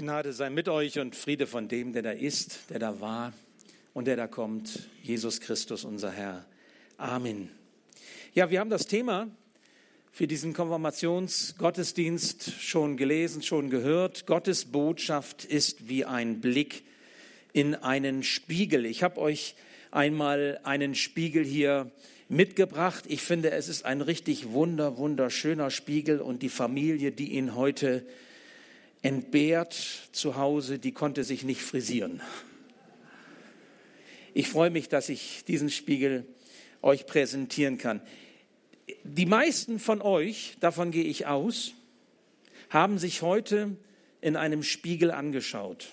Gnade 0.00 0.32
sei 0.32 0.48
mit 0.48 0.66
euch 0.66 0.98
und 0.98 1.14
Friede 1.14 1.46
von 1.46 1.68
dem, 1.68 1.92
der 1.92 2.00
da 2.00 2.12
ist, 2.12 2.70
der 2.70 2.78
da 2.78 3.02
war 3.02 3.34
und 3.92 4.06
der 4.06 4.16
da 4.16 4.26
kommt, 4.26 4.88
Jesus 5.02 5.42
Christus, 5.42 5.84
unser 5.84 6.10
Herr. 6.10 6.46
Amen. 6.96 7.50
Ja, 8.32 8.50
wir 8.50 8.60
haben 8.60 8.70
das 8.70 8.86
Thema 8.86 9.28
für 10.10 10.26
diesen 10.26 10.54
Konfirmationsgottesdienst 10.54 12.62
schon 12.62 12.96
gelesen, 12.96 13.42
schon 13.42 13.68
gehört. 13.68 14.26
Gottes 14.26 14.64
Botschaft 14.64 15.44
ist 15.44 15.90
wie 15.90 16.06
ein 16.06 16.40
Blick 16.40 16.82
in 17.52 17.74
einen 17.74 18.22
Spiegel. 18.22 18.86
Ich 18.86 19.02
habe 19.02 19.20
euch 19.20 19.54
einmal 19.90 20.60
einen 20.62 20.94
Spiegel 20.94 21.44
hier 21.44 21.92
mitgebracht. 22.30 23.04
Ich 23.06 23.20
finde, 23.20 23.50
es 23.50 23.68
ist 23.68 23.84
ein 23.84 24.00
richtig 24.00 24.52
wunder, 24.52 24.96
wunderschöner 24.96 25.70
Spiegel 25.70 26.22
und 26.22 26.40
die 26.40 26.48
Familie, 26.48 27.12
die 27.12 27.32
ihn 27.32 27.54
heute 27.54 28.02
entbehrt 29.02 29.74
zu 30.12 30.36
Hause, 30.36 30.78
die 30.78 30.92
konnte 30.92 31.24
sich 31.24 31.44
nicht 31.44 31.62
frisieren. 31.62 32.20
Ich 34.34 34.48
freue 34.48 34.70
mich, 34.70 34.88
dass 34.88 35.08
ich 35.08 35.44
diesen 35.44 35.70
Spiegel 35.70 36.26
euch 36.82 37.06
präsentieren 37.06 37.78
kann. 37.78 38.00
Die 39.04 39.26
meisten 39.26 39.78
von 39.78 40.02
euch, 40.02 40.56
davon 40.60 40.90
gehe 40.90 41.04
ich 41.04 41.26
aus, 41.26 41.72
haben 42.68 42.98
sich 42.98 43.22
heute 43.22 43.76
in 44.20 44.36
einem 44.36 44.62
Spiegel 44.62 45.10
angeschaut. 45.10 45.88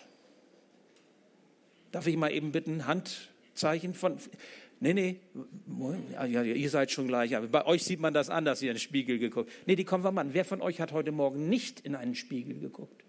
Darf 1.92 2.08
ich 2.08 2.18
mal 2.18 2.32
eben 2.32 2.52
bitten, 2.52 2.86
Handzeichen 2.86 3.94
von. 3.94 4.18
Nee, 4.80 4.94
nee, 4.94 5.20
ja, 6.14 6.44
ihr 6.44 6.70
seid 6.70 6.92
schon 6.92 7.08
gleich, 7.08 7.36
aber 7.36 7.48
bei 7.48 7.66
euch 7.66 7.84
sieht 7.84 8.00
man 8.00 8.14
das 8.14 8.30
anders, 8.30 8.62
ihr 8.62 8.70
in 8.70 8.76
den 8.76 8.82
Spiegel 8.82 9.18
geguckt. 9.18 9.52
Nee, 9.66 9.76
die 9.76 9.86
kommen 9.86 10.04
wir 10.04 10.16
an. 10.16 10.34
Wer 10.34 10.46
von 10.46 10.62
euch 10.62 10.80
hat 10.80 10.92
heute 10.92 11.12
Morgen 11.12 11.50
nicht 11.50 11.80
in 11.80 11.96
einen 11.96 12.14
Spiegel 12.14 12.60
geguckt? 12.60 13.07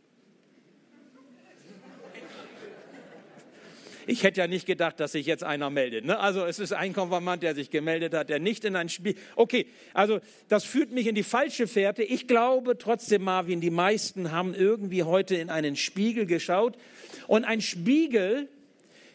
Ich 4.08 4.22
hätte 4.22 4.40
ja 4.40 4.46
nicht 4.46 4.64
gedacht, 4.64 5.00
dass 5.00 5.12
sich 5.12 5.26
jetzt 5.26 5.44
einer 5.44 5.68
meldet. 5.68 6.06
Ne? 6.06 6.18
Also 6.18 6.46
es 6.46 6.58
ist 6.58 6.72
ein 6.72 6.94
Konfirmand, 6.94 7.42
der 7.42 7.54
sich 7.54 7.68
gemeldet 7.68 8.14
hat, 8.14 8.30
der 8.30 8.38
nicht 8.38 8.64
in 8.64 8.74
ein 8.74 8.88
Spiegel. 8.88 9.20
Okay, 9.36 9.66
also 9.92 10.20
das 10.48 10.64
führt 10.64 10.92
mich 10.92 11.06
in 11.06 11.14
die 11.14 11.22
falsche 11.22 11.66
Fährte. 11.66 12.02
Ich 12.02 12.26
glaube 12.26 12.78
trotzdem, 12.78 13.24
Marvin, 13.24 13.60
die 13.60 13.68
meisten 13.68 14.32
haben 14.32 14.54
irgendwie 14.54 15.02
heute 15.02 15.36
in 15.36 15.50
einen 15.50 15.76
Spiegel 15.76 16.24
geschaut. 16.24 16.78
Und 17.26 17.44
ein 17.44 17.60
Spiegel 17.60 18.48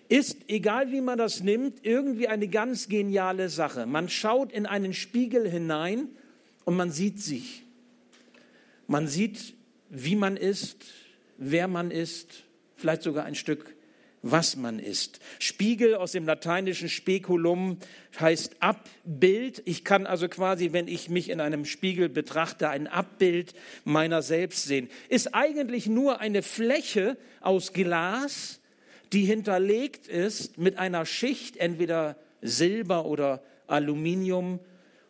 ist, 0.10 0.38
egal 0.48 0.92
wie 0.92 1.02
man 1.02 1.18
das 1.18 1.42
nimmt, 1.42 1.84
irgendwie 1.84 2.28
eine 2.28 2.48
ganz 2.48 2.88
geniale 2.88 3.50
Sache. 3.50 3.88
Man 3.88 4.10
schaut 4.10 4.52
in 4.52 4.68
einen 4.68 4.94
Spiegel 4.94 5.50
hinein 5.50 6.08
und 6.66 6.76
man 6.76 6.92
sieht 6.92 7.20
sich. 7.20 7.64
Man 8.86 9.08
sieht, 9.08 9.56
wie 9.90 10.16
man 10.16 10.38
ist, 10.38 10.86
wer 11.40 11.68
man 11.68 11.90
ist, 11.90 12.44
vielleicht 12.76 13.02
sogar 13.02 13.26
ein 13.26 13.34
Stück 13.34 13.74
was 14.24 14.56
man 14.56 14.80
ist. 14.80 15.20
Spiegel 15.38 15.96
aus 15.96 16.14
dem 16.14 16.26
lateinischen 16.26 16.90
Speculum 16.90 17.78
heißt 18.20 18.56
Abbild. 18.62 19.62
Ich 19.66 19.84
kann 19.84 20.08
also 20.08 20.30
quasi, 20.30 20.72
wenn 20.72 20.88
ich 20.88 21.10
mich 21.10 21.30
in 21.30 21.42
einem 21.42 21.66
Spiegel 21.66 22.10
betrachte, 22.10 22.70
ein 22.70 22.88
Abbild 22.88 23.54
meiner 23.84 24.22
selbst 24.22 24.64
sehen. 24.64 24.90
Ist 25.10 25.36
eigentlich 25.36 25.88
nur 25.88 26.22
eine 26.22 26.42
Fläche 26.42 27.18
aus 27.42 27.74
Glas, 27.74 28.62
die 29.12 29.26
hinterlegt 29.26 30.08
ist 30.08 30.58
mit 30.58 30.78
einer 30.78 31.06
Schicht, 31.06 31.58
entweder 31.58 32.16
Silber 32.42 33.06
oder 33.06 33.44
Aluminium. 33.68 34.60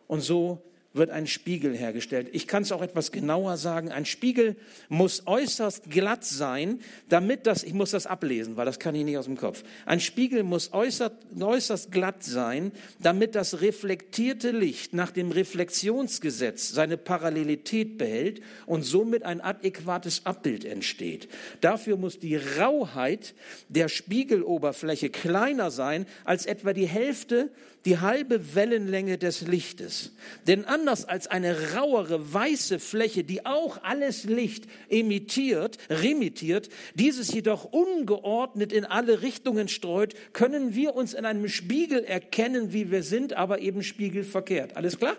Und 0.08 0.20
so 0.20 0.60
wird 0.94 1.10
ein 1.10 1.26
Spiegel 1.26 1.76
hergestellt. 1.76 2.28
Ich 2.32 2.46
kann 2.46 2.62
es 2.62 2.72
auch 2.72 2.80
etwas 2.80 3.10
genauer 3.10 3.56
sagen. 3.56 3.90
Ein 3.90 4.06
Spiegel 4.06 4.56
muss 4.88 5.26
äußerst 5.26 5.90
glatt 5.90 6.24
sein, 6.24 6.80
damit 7.08 7.46
das, 7.46 7.64
ich 7.64 7.74
muss 7.74 7.90
das 7.90 8.06
ablesen, 8.06 8.56
weil 8.56 8.64
das 8.64 8.78
kann 8.78 8.94
ich 8.94 9.04
nicht 9.04 9.18
aus 9.18 9.24
dem 9.24 9.36
Kopf. 9.36 9.64
Ein 9.86 9.98
Spiegel 9.98 10.44
muss 10.44 10.72
äußerst, 10.72 11.16
äußerst 11.38 11.90
glatt 11.90 12.22
sein, 12.22 12.70
damit 13.00 13.34
das 13.34 13.60
reflektierte 13.60 14.52
Licht 14.52 14.94
nach 14.94 15.10
dem 15.10 15.32
Reflexionsgesetz 15.32 16.70
seine 16.70 16.96
Parallelität 16.96 17.98
behält 17.98 18.40
und 18.66 18.82
somit 18.82 19.24
ein 19.24 19.40
adäquates 19.40 20.24
Abbild 20.24 20.64
entsteht. 20.64 21.28
Dafür 21.60 21.96
muss 21.96 22.20
die 22.20 22.36
Rauheit 22.36 23.34
der 23.68 23.88
Spiegeloberfläche 23.88 25.10
kleiner 25.10 25.72
sein 25.72 26.06
als 26.24 26.46
etwa 26.46 26.72
die 26.72 26.86
Hälfte 26.86 27.50
die 27.84 27.98
halbe 27.98 28.54
Wellenlänge 28.54 29.18
des 29.18 29.42
Lichtes. 29.42 30.12
Denn 30.46 30.64
anders 30.64 31.04
als 31.04 31.26
eine 31.26 31.74
rauere 31.74 32.32
weiße 32.32 32.78
Fläche, 32.78 33.24
die 33.24 33.44
auch 33.44 33.82
alles 33.82 34.24
Licht 34.24 34.66
emittiert, 34.88 35.78
remittiert, 35.90 36.70
dieses 36.94 37.32
jedoch 37.32 37.64
ungeordnet 37.64 38.72
in 38.72 38.84
alle 38.84 39.22
Richtungen 39.22 39.68
streut, 39.68 40.14
können 40.32 40.74
wir 40.74 40.94
uns 40.94 41.14
in 41.14 41.24
einem 41.24 41.48
Spiegel 41.48 42.04
erkennen, 42.04 42.72
wie 42.72 42.90
wir 42.90 43.02
sind, 43.02 43.34
aber 43.34 43.58
eben 43.58 43.82
spiegelverkehrt. 43.82 44.76
Alles 44.76 44.98
klar? 44.98 45.16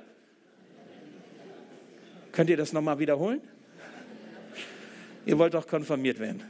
Könnt 2.31 2.49
ihr 2.49 2.57
das 2.57 2.73
nochmal 2.73 2.99
wiederholen? 2.99 3.41
Ihr 5.25 5.37
wollt 5.39 5.53
doch 5.53 5.67
konfirmiert 5.67 6.19
werden. 6.19 6.43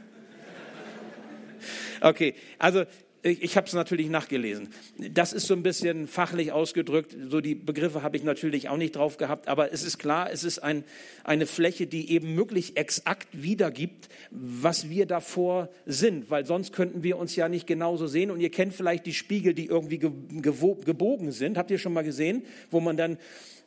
Okay, 2.00 2.34
also 2.58 2.84
ich 3.26 3.56
habe 3.56 3.66
es 3.66 3.72
natürlich 3.72 4.08
nachgelesen. 4.08 4.68
Das 5.10 5.32
ist 5.32 5.46
so 5.46 5.54
ein 5.54 5.62
bisschen 5.62 6.06
fachlich 6.06 6.52
ausgedrückt. 6.52 7.16
So 7.28 7.40
die 7.40 7.54
Begriffe 7.54 8.02
habe 8.02 8.16
ich 8.16 8.22
natürlich 8.22 8.68
auch 8.68 8.76
nicht 8.76 8.94
drauf 8.94 9.16
gehabt. 9.16 9.48
Aber 9.48 9.72
es 9.72 9.82
ist 9.82 9.98
klar, 9.98 10.30
es 10.30 10.44
ist 10.44 10.60
ein, 10.60 10.84
eine 11.24 11.46
Fläche, 11.46 11.86
die 11.86 12.10
eben 12.12 12.34
möglich 12.34 12.76
exakt 12.76 13.28
wiedergibt, 13.32 14.08
was 14.30 14.88
wir 14.88 15.06
davor 15.06 15.68
sind. 15.86 16.30
Weil 16.30 16.46
sonst 16.46 16.72
könnten 16.72 17.02
wir 17.02 17.18
uns 17.18 17.34
ja 17.34 17.48
nicht 17.48 17.66
genauso 17.66 18.06
sehen. 18.06 18.30
Und 18.30 18.40
ihr 18.40 18.50
kennt 18.50 18.74
vielleicht 18.74 19.06
die 19.06 19.14
Spiegel, 19.14 19.54
die 19.54 19.66
irgendwie 19.66 19.98
gebogen 19.98 21.32
sind. 21.32 21.58
Habt 21.58 21.70
ihr 21.70 21.78
schon 21.78 21.92
mal 21.92 22.04
gesehen? 22.04 22.44
Wo 22.70 22.80
man 22.80 22.96
dann 22.96 23.18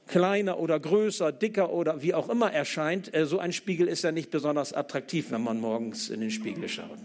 kleiner 0.08 0.58
oder 0.59 0.80
größer, 0.80 1.31
dicker 1.31 1.72
oder 1.72 2.02
wie 2.02 2.14
auch 2.14 2.30
immer 2.30 2.52
erscheint. 2.52 3.14
Äh, 3.14 3.26
so 3.26 3.40
ein 3.40 3.53
Spiegel 3.53 3.88
ist 3.88 4.03
ja 4.03 4.12
nicht 4.12 4.31
besonders 4.31 4.74
attraktiv, 4.74 5.31
wenn 5.31 5.44
man 5.44 5.59
morgens 5.59 6.09
in 6.09 6.22
den 6.22 6.31
Spiegel 6.31 6.68
schaut. 6.68 6.97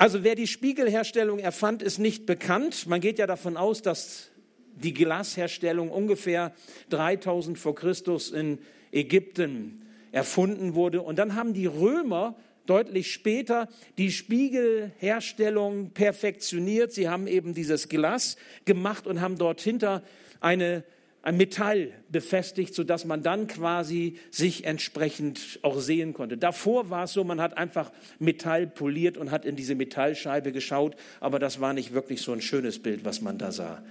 Also 0.00 0.24
wer 0.24 0.34
die 0.34 0.46
Spiegelherstellung 0.46 1.40
erfand, 1.40 1.82
ist 1.82 1.98
nicht 1.98 2.24
bekannt. 2.24 2.86
Man 2.86 3.02
geht 3.02 3.18
ja 3.18 3.26
davon 3.26 3.58
aus, 3.58 3.82
dass 3.82 4.30
die 4.74 4.94
Glasherstellung 4.94 5.90
ungefähr 5.90 6.54
3000 6.88 7.58
vor 7.58 7.74
Christus 7.74 8.30
in 8.30 8.60
Ägypten 8.92 9.82
erfunden 10.10 10.74
wurde. 10.74 11.02
Und 11.02 11.18
dann 11.18 11.34
haben 11.34 11.52
die 11.52 11.66
Römer 11.66 12.34
deutlich 12.64 13.12
später 13.12 13.68
die 13.98 14.10
Spiegelherstellung 14.10 15.90
perfektioniert. 15.90 16.92
Sie 16.92 17.10
haben 17.10 17.26
eben 17.26 17.52
dieses 17.52 17.90
Glas 17.90 18.38
gemacht 18.64 19.06
und 19.06 19.20
haben 19.20 19.36
dort 19.36 19.60
hinter 19.60 20.02
eine 20.40 20.82
ein 21.22 21.36
Metall 21.36 21.92
befestigt, 22.08 22.74
sodass 22.74 23.04
man 23.04 23.22
dann 23.22 23.46
quasi 23.46 24.16
sich 24.30 24.64
entsprechend 24.64 25.58
auch 25.62 25.78
sehen 25.78 26.14
konnte. 26.14 26.38
Davor 26.38 26.88
war 26.88 27.04
es 27.04 27.12
so, 27.12 27.24
man 27.24 27.40
hat 27.40 27.58
einfach 27.58 27.92
Metall 28.18 28.66
poliert 28.66 29.18
und 29.18 29.30
hat 29.30 29.44
in 29.44 29.56
diese 29.56 29.74
Metallscheibe 29.74 30.52
geschaut, 30.52 30.96
aber 31.20 31.38
das 31.38 31.60
war 31.60 31.74
nicht 31.74 31.92
wirklich 31.92 32.22
so 32.22 32.32
ein 32.32 32.40
schönes 32.40 32.78
Bild, 32.78 33.04
was 33.04 33.20
man 33.20 33.36
da 33.36 33.52
sah. 33.52 33.82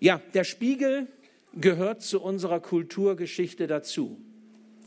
Ja, 0.00 0.20
der 0.34 0.44
Spiegel 0.44 1.06
gehört 1.54 2.02
zu 2.02 2.20
unserer 2.20 2.60
Kulturgeschichte 2.60 3.66
dazu. 3.68 4.20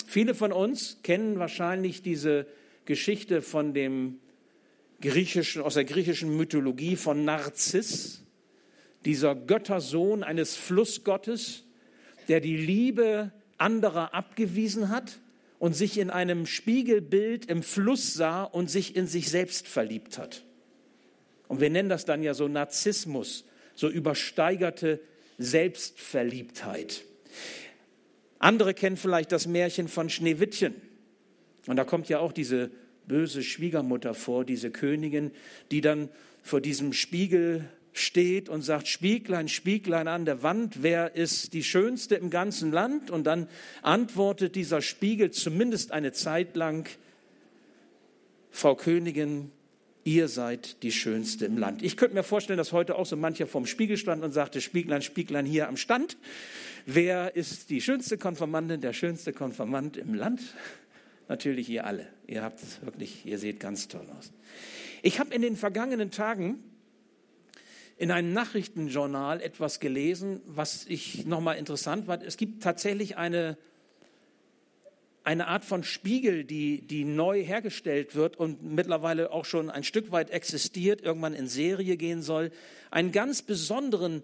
Viele 0.06 0.36
von 0.36 0.52
uns 0.52 1.00
kennen 1.02 1.40
wahrscheinlich 1.40 2.02
diese 2.02 2.46
Geschichte 2.86 3.42
von 3.42 3.74
dem 3.74 4.20
griechischen, 5.02 5.62
aus 5.62 5.76
der 5.76 5.86
griechischen 5.86 6.36
Mythologie 6.36 6.96
von 6.96 7.24
Narziss 7.24 8.24
dieser 9.08 9.36
Göttersohn 9.36 10.22
eines 10.22 10.58
Flussgottes, 10.58 11.64
der 12.28 12.42
die 12.42 12.58
Liebe 12.58 13.32
anderer 13.58 14.14
abgewiesen 14.14 14.90
hat 14.90 15.22
und 15.60 15.78
sich 15.78 15.98
in 15.98 16.10
einem 16.10 16.46
Spiegelbild 16.46 17.46
im 17.46 17.64
Fluss 17.64 18.14
sah 18.14 18.44
und 18.44 18.70
sich 18.70 18.98
in 18.98 19.08
sich 19.08 19.30
selbst 19.30 19.66
verliebt 19.66 20.18
hat. 20.18 20.44
Und 21.48 21.62
wir 21.62 21.70
nennen 21.70 21.88
das 21.88 22.04
dann 22.04 22.22
ja 22.22 22.34
so 22.34 22.50
Narzissmus, 22.50 23.46
so 23.76 23.88
übersteigerte 23.88 25.00
Selbstverliebtheit. 25.38 27.06
Andere 28.40 28.74
kennen 28.74 28.98
vielleicht 28.98 29.32
das 29.32 29.48
Märchen 29.48 29.88
von 29.88 30.10
Schneewittchen. 30.10 30.76
Und 31.66 31.78
da 31.78 31.86
kommt 31.86 32.10
ja 32.10 32.20
auch 32.20 32.34
diese 32.34 32.72
böse 33.08 33.42
Schwiegermutter 33.42 34.14
vor, 34.14 34.44
diese 34.44 34.70
Königin, 34.70 35.32
die 35.72 35.80
dann 35.80 36.10
vor 36.44 36.60
diesem 36.60 36.92
Spiegel 36.92 37.70
steht 37.98 38.50
und 38.50 38.62
sagt, 38.62 38.88
Spieglein, 38.88 39.48
Spieglein 39.48 40.08
an 40.08 40.26
der 40.26 40.44
Wand, 40.44 40.84
wer 40.84 41.16
ist 41.16 41.54
die 41.54 41.64
Schönste 41.64 42.16
im 42.16 42.30
ganzen 42.30 42.72
Land? 42.72 43.12
Und 43.12 43.26
dann 43.26 43.48
antwortet 43.82 44.56
dieser 44.56 44.82
Spiegel 44.82 45.32
zumindest 45.32 45.92
eine 45.92 46.12
Zeit 46.12 46.56
lang, 46.56 46.88
Frau 48.50 48.76
Königin, 48.76 49.52
ihr 50.04 50.30
seid 50.30 50.82
die 50.84 50.92
Schönste 50.92 51.46
im 51.46 51.58
Land. 51.58 51.84
Ich 51.84 51.98
könnte 51.98 52.16
mir 52.16 52.24
vorstellen, 52.24 52.58
dass 52.58 52.72
heute 52.72 52.96
auch 52.96 53.06
so 53.06 53.18
mancher 53.18 53.46
vorm 53.46 53.66
Spiegel 53.66 53.98
stand 53.98 54.24
und 54.24 54.32
sagte, 54.32 54.62
Spieglein, 54.62 55.02
Spieglein 55.02 55.46
hier 55.46 55.68
am 55.68 55.76
Stand, 55.76 56.18
wer 56.86 57.36
ist 57.36 57.70
die 57.70 57.82
schönste 57.82 58.18
Konfirmandin, 58.18 58.80
der 58.80 58.94
schönste 58.94 59.34
Konfirmand 59.34 59.98
im 59.98 60.14
Land? 60.14 60.42
Natürlich 61.28 61.70
ihr 61.70 61.86
alle. 61.86 62.08
Ihr 62.26 62.42
habt 62.42 62.64
es 62.64 62.82
wirklich, 62.84 63.26
ihr 63.26 63.38
seht 63.38 63.60
ganz 63.60 63.90
toll 63.90 64.08
aus. 64.18 64.32
Ich 65.02 65.20
habe 65.20 65.36
in 65.36 65.42
den 65.42 65.58
vergangenen 65.58 66.10
Tagen 66.10 66.64
in 67.98 68.12
einem 68.12 68.32
Nachrichtenjournal 68.32 69.42
etwas 69.42 69.80
gelesen, 69.80 70.42
was 70.46 70.86
ich 70.88 71.26
nochmal 71.26 71.58
interessant 71.58 72.06
fand. 72.06 72.24
Es 72.24 72.38
gibt 72.38 72.62
tatsächlich 72.62 73.18
eine, 73.18 73.58
eine 75.24 75.48
Art 75.48 75.66
von 75.66 75.84
Spiegel, 75.84 76.44
die, 76.44 76.82
die 76.82 77.06
neu 77.06 77.44
hergestellt 77.44 78.14
wird 78.14 78.38
und 78.38 78.64
mittlerweile 78.64 79.32
auch 79.32 79.46
schon 79.46 79.72
ein 79.72 79.84
Stück 79.84 80.12
weit 80.12 80.30
existiert, 80.30 81.02
irgendwann 81.02 81.34
in 81.34 81.48
Serie 81.48 81.98
gehen 81.98 82.22
soll. 82.22 82.52
Einen 82.92 83.12
ganz 83.12 83.42
besonderen, 83.42 84.22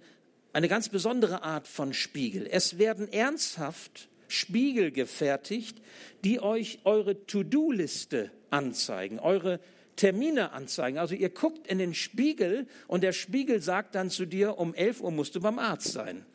eine 0.54 0.68
ganz 0.68 0.90
besondere 0.90 1.42
Art 1.42 1.68
von 1.68 1.94
Spiegel. 1.94 2.48
Es 2.50 2.78
werden 2.78 3.12
ernsthaft 3.12 4.08
Spiegel 4.28 4.92
gefertigt, 4.92 5.78
die 6.24 6.42
euch 6.42 6.80
eure 6.84 7.26
To-Do-Liste 7.26 8.30
anzeigen, 8.52 9.20
eure 9.20 9.60
Termine 9.96 10.52
anzeigen. 10.52 10.98
Also 10.98 11.16
ihr 11.16 11.30
guckt 11.30 11.68
in 11.68 11.78
den 11.78 11.94
Spiegel 11.94 12.68
und 12.88 13.04
der 13.04 13.14
Spiegel 13.14 13.62
sagt 13.62 13.96
dann 13.96 14.10
zu 14.10 14.26
dir, 14.26 14.58
um 14.58 14.74
11 14.74 15.02
Uhr 15.02 15.12
musst 15.12 15.36
du 15.36 15.42
beim 15.42 15.60
Arzt 15.60 15.92
sein 15.92 16.26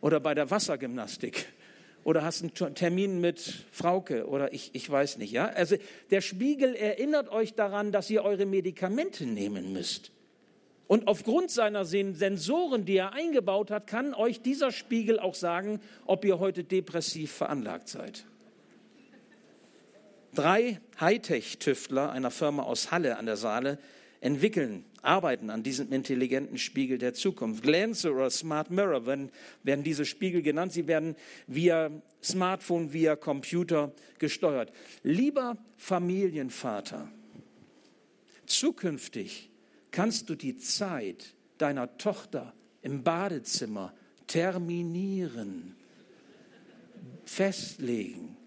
oder 0.00 0.20
bei 0.20 0.34
der 0.34 0.50
Wassergymnastik 0.50 1.46
oder 2.04 2.24
hast 2.24 2.42
einen 2.42 2.74
Termin 2.74 3.20
mit 3.20 3.66
Frauke 3.70 4.26
oder 4.26 4.52
ich, 4.52 4.70
ich 4.72 4.88
weiß 4.88 5.18
nicht. 5.18 5.32
Ja? 5.32 5.46
Also 5.48 5.76
der 6.10 6.20
Spiegel 6.20 6.74
erinnert 6.74 7.28
euch 7.28 7.54
daran, 7.54 7.92
dass 7.92 8.08
ihr 8.08 8.24
eure 8.24 8.46
Medikamente 8.46 9.26
nehmen 9.26 9.72
müsst. 9.72 10.10
Und 10.86 11.06
aufgrund 11.06 11.50
seiner 11.50 11.84
Sensoren, 11.84 12.86
die 12.86 12.96
er 12.96 13.12
eingebaut 13.12 13.70
hat, 13.70 13.86
kann 13.86 14.14
euch 14.14 14.40
dieser 14.40 14.72
Spiegel 14.72 15.20
auch 15.20 15.34
sagen, 15.34 15.80
ob 16.06 16.24
ihr 16.24 16.38
heute 16.38 16.64
depressiv 16.64 17.30
veranlagt 17.30 17.90
seid. 17.90 18.24
Drei 20.38 20.80
Hightech-Tüftler 21.00 22.12
einer 22.12 22.30
Firma 22.30 22.62
aus 22.62 22.92
Halle 22.92 23.16
an 23.16 23.26
der 23.26 23.36
Saale 23.36 23.76
entwickeln, 24.20 24.84
arbeiten 25.02 25.50
an 25.50 25.64
diesem 25.64 25.92
intelligenten 25.92 26.58
Spiegel 26.58 26.96
der 26.96 27.12
Zukunft. 27.12 27.64
Glance 27.64 28.08
oder 28.08 28.30
Smart 28.30 28.70
Mirror 28.70 29.04
werden, 29.04 29.32
werden 29.64 29.82
diese 29.82 30.04
Spiegel 30.04 30.42
genannt. 30.42 30.72
Sie 30.72 30.86
werden 30.86 31.16
via 31.48 31.90
Smartphone, 32.22 32.92
via 32.92 33.16
Computer 33.16 33.92
gesteuert. 34.20 34.70
Lieber 35.02 35.58
Familienvater, 35.76 37.10
zukünftig 38.46 39.50
kannst 39.90 40.30
du 40.30 40.36
die 40.36 40.56
Zeit 40.56 41.34
deiner 41.58 41.98
Tochter 41.98 42.54
im 42.82 43.02
Badezimmer 43.02 43.92
terminieren, 44.28 45.74
festlegen 47.24 48.37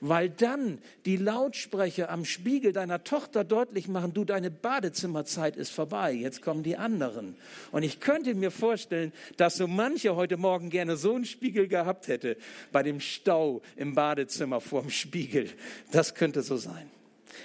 weil 0.00 0.30
dann 0.30 0.78
die 1.04 1.16
Lautsprecher 1.16 2.10
am 2.10 2.24
Spiegel 2.24 2.72
deiner 2.72 3.04
Tochter 3.04 3.44
deutlich 3.44 3.88
machen, 3.88 4.12
du, 4.14 4.24
deine 4.24 4.50
Badezimmerzeit 4.50 5.56
ist 5.56 5.70
vorbei, 5.70 6.12
jetzt 6.12 6.42
kommen 6.42 6.62
die 6.62 6.76
anderen. 6.76 7.36
Und 7.72 7.82
ich 7.82 8.00
könnte 8.00 8.34
mir 8.34 8.50
vorstellen, 8.50 9.12
dass 9.36 9.56
so 9.56 9.66
manche 9.66 10.16
heute 10.16 10.36
Morgen 10.36 10.70
gerne 10.70 10.96
so 10.96 11.14
einen 11.14 11.24
Spiegel 11.24 11.68
gehabt 11.68 12.08
hätte, 12.08 12.36
bei 12.72 12.82
dem 12.82 13.00
Stau 13.00 13.62
im 13.76 13.94
Badezimmer 13.94 14.60
vorm 14.60 14.90
Spiegel. 14.90 15.50
Das 15.92 16.14
könnte 16.14 16.42
so 16.42 16.56
sein. 16.56 16.90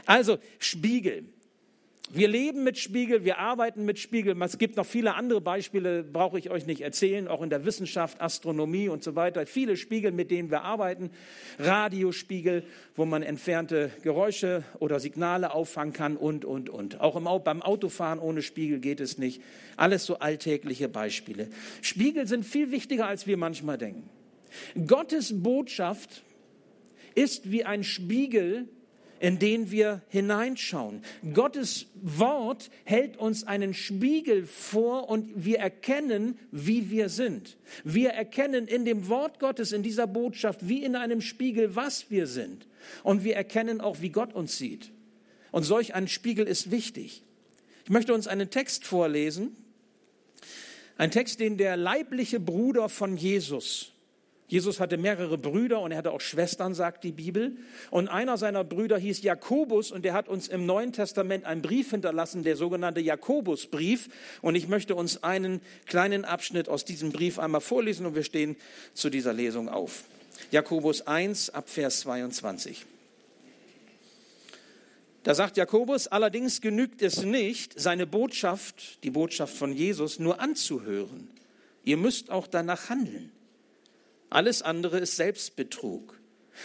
Also 0.06 0.38
Spiegel. 0.60 1.26
Wir 2.16 2.28
leben 2.28 2.64
mit 2.64 2.78
Spiegel, 2.78 3.26
wir 3.26 3.40
arbeiten 3.40 3.86
mit 3.86 3.98
Spiegel. 3.98 4.40
Es 4.44 4.60
gibt 4.60 4.78
noch 4.78 4.86
viele 4.86 5.16
andere 5.16 5.42
Beispiele, 5.42 6.04
brauche 6.04 6.38
ich 6.38 6.52
euch 6.52 6.68
nicht 6.68 6.82
erzählen, 6.82 7.28
auch 7.28 7.42
in 7.42 7.50
der 7.50 7.66
Wissenschaft, 7.66 8.22
Astronomie 8.22 8.88
und 8.88 9.04
so 9.04 9.16
weiter. 9.16 9.48
Viele 9.48 9.78
Spiegel, 9.78 10.12
mit 10.12 10.30
denen 10.30 10.52
wir 10.52 10.62
arbeiten. 10.62 11.10
Radiospiegel, 11.58 12.66
wo 12.96 13.06
man 13.06 13.24
entfernte 13.24 13.90
Geräusche 14.04 14.64
oder 14.78 15.00
Signale 15.00 15.56
auffangen 15.56 15.92
kann 15.92 16.16
und, 16.16 16.46
und, 16.46 16.70
und. 16.70 17.02
Auch 17.02 17.16
im, 17.16 17.24
beim 17.44 17.64
Autofahren 17.64 18.20
ohne 18.20 18.44
Spiegel 18.44 18.80
geht 18.80 19.00
es 19.00 19.18
nicht. 19.18 19.42
Alles 19.76 20.06
so 20.06 20.20
alltägliche 20.20 20.90
Beispiele. 20.90 21.48
Spiegel 21.82 22.28
sind 22.28 22.46
viel 22.46 22.70
wichtiger, 22.70 23.08
als 23.08 23.26
wir 23.26 23.38
manchmal 23.38 23.80
denken. 23.80 24.08
Gottes 24.86 25.42
Botschaft 25.42 26.22
ist 27.16 27.52
wie 27.52 27.66
ein 27.66 27.84
Spiegel, 27.84 28.68
in 29.24 29.40
den 29.40 29.72
wir 29.72 30.02
hineinschauen. 30.10 31.02
Gottes 31.34 31.86
Wort 31.94 32.70
hält 32.84 33.16
uns 33.16 33.46
einen 33.46 33.74
Spiegel 33.74 34.46
vor 34.46 35.08
und 35.08 35.46
wir 35.46 35.60
erkennen, 35.60 36.38
wie 36.52 36.90
wir 36.90 37.08
sind. 37.08 37.56
Wir 37.86 38.10
erkennen 38.10 38.68
in 38.68 38.84
dem 38.84 39.08
Wort 39.08 39.40
Gottes, 39.40 39.72
in 39.72 39.82
dieser 39.82 40.08
Botschaft, 40.08 40.68
wie 40.68 40.84
in 40.84 40.98
einem 40.98 41.22
Spiegel, 41.22 41.74
was 41.74 42.12
wir 42.12 42.28
sind. 42.28 42.68
Und 43.02 43.24
wir 43.24 43.38
erkennen 43.38 43.80
auch, 43.80 44.02
wie 44.02 44.10
Gott 44.10 44.34
uns 44.34 44.58
sieht. 44.58 44.92
Und 45.54 45.64
solch 45.64 45.96
ein 45.96 46.10
Spiegel 46.10 46.46
ist 46.46 46.70
wichtig. 46.70 47.24
Ich 47.86 47.92
möchte 47.92 48.14
uns 48.14 48.28
einen 48.28 48.50
Text 48.50 48.84
vorlesen. 48.86 49.56
Ein 50.98 51.12
Text, 51.12 51.40
den 51.40 51.56
der 51.56 51.78
leibliche 51.78 52.42
Bruder 52.42 52.90
von 52.90 53.16
Jesus 53.16 53.93
Jesus 54.48 54.80
hatte 54.80 54.98
mehrere 54.98 55.38
Brüder 55.38 55.80
und 55.80 55.92
er 55.92 55.98
hatte 55.98 56.12
auch 56.12 56.22
Schwestern, 56.22 56.76
sagt 56.76 57.04
die 57.04 57.12
Bibel. 57.12 57.56
Und 57.90 58.08
einer 58.08 58.38
seiner 58.38 58.64
Brüder 58.64 58.98
hieß 58.98 59.24
Jakobus 59.24 59.92
und 59.92 60.04
der 60.04 60.14
hat 60.14 60.28
uns 60.28 60.48
im 60.48 60.66
Neuen 60.66 60.94
Testament 60.94 61.46
einen 61.46 61.62
Brief 61.62 61.92
hinterlassen, 61.92 62.44
der 62.44 62.56
sogenannte 62.56 63.00
Jakobusbrief. 63.00 64.10
Und 64.42 64.56
ich 64.56 64.68
möchte 64.68 64.96
uns 64.96 65.24
einen 65.24 65.62
kleinen 65.86 66.26
Abschnitt 66.26 66.70
aus 66.70 66.86
diesem 66.86 67.12
Brief 67.12 67.40
einmal 67.40 67.62
vorlesen 67.62 68.06
und 68.06 68.16
wir 68.16 68.24
stehen 68.24 68.56
zu 68.94 69.10
dieser 69.10 69.34
Lesung 69.34 69.70
auf. 69.70 70.04
Jakobus 70.52 71.08
1 71.08 71.50
ab 71.52 71.70
Vers 71.70 72.02
22. 72.02 72.86
Da 75.24 75.34
sagt 75.34 75.56
Jakobus, 75.56 76.08
allerdings 76.08 76.60
genügt 76.60 77.02
es 77.02 77.24
nicht, 77.24 77.80
seine 77.80 78.06
Botschaft, 78.06 79.04
die 79.04 79.10
Botschaft 79.10 79.56
von 79.56 79.72
Jesus, 79.72 80.20
nur 80.20 80.42
anzuhören. 80.42 81.30
Ihr 81.86 81.96
müsst 81.96 82.30
auch 82.30 82.46
danach 82.46 82.90
handeln. 82.90 83.32
Alles 84.34 84.64
andere 84.64 84.98
ist 84.98 85.16
Selbstbetrug. 85.16 86.20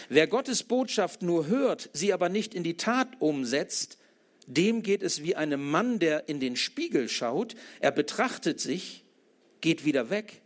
Wer 0.09 0.26
Gottes 0.26 0.62
Botschaft 0.62 1.20
nur 1.20 1.49
hört, 1.49 1.91
sie 1.93 2.15
aber 2.15 2.31
nicht 2.31 2.55
in 2.55 2.62
die 2.62 2.79
Tat 2.79 3.09
umsetzt, 3.19 3.99
dem 4.47 4.82
geht 4.82 5.03
es 5.03 5.23
wie 5.23 5.37
einem 5.37 5.70
Mann, 5.70 5.99
der 5.99 6.31
in 6.31 6.41
den 6.41 6.56
Spiegel 6.56 7.11
schaut, 7.11 7.56
er 7.81 7.91
betrachtet 7.91 8.59
sich, 8.59 9.05
geht 9.61 9.85
wieder 9.85 10.09
weg 10.09 10.41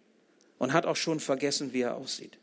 und 0.58 0.72
hat 0.72 0.84
auch 0.84 0.96
schon 0.96 1.20
vergessen, 1.20 1.72
wie 1.72 1.82
er 1.82 1.94
aussieht. 1.94 2.38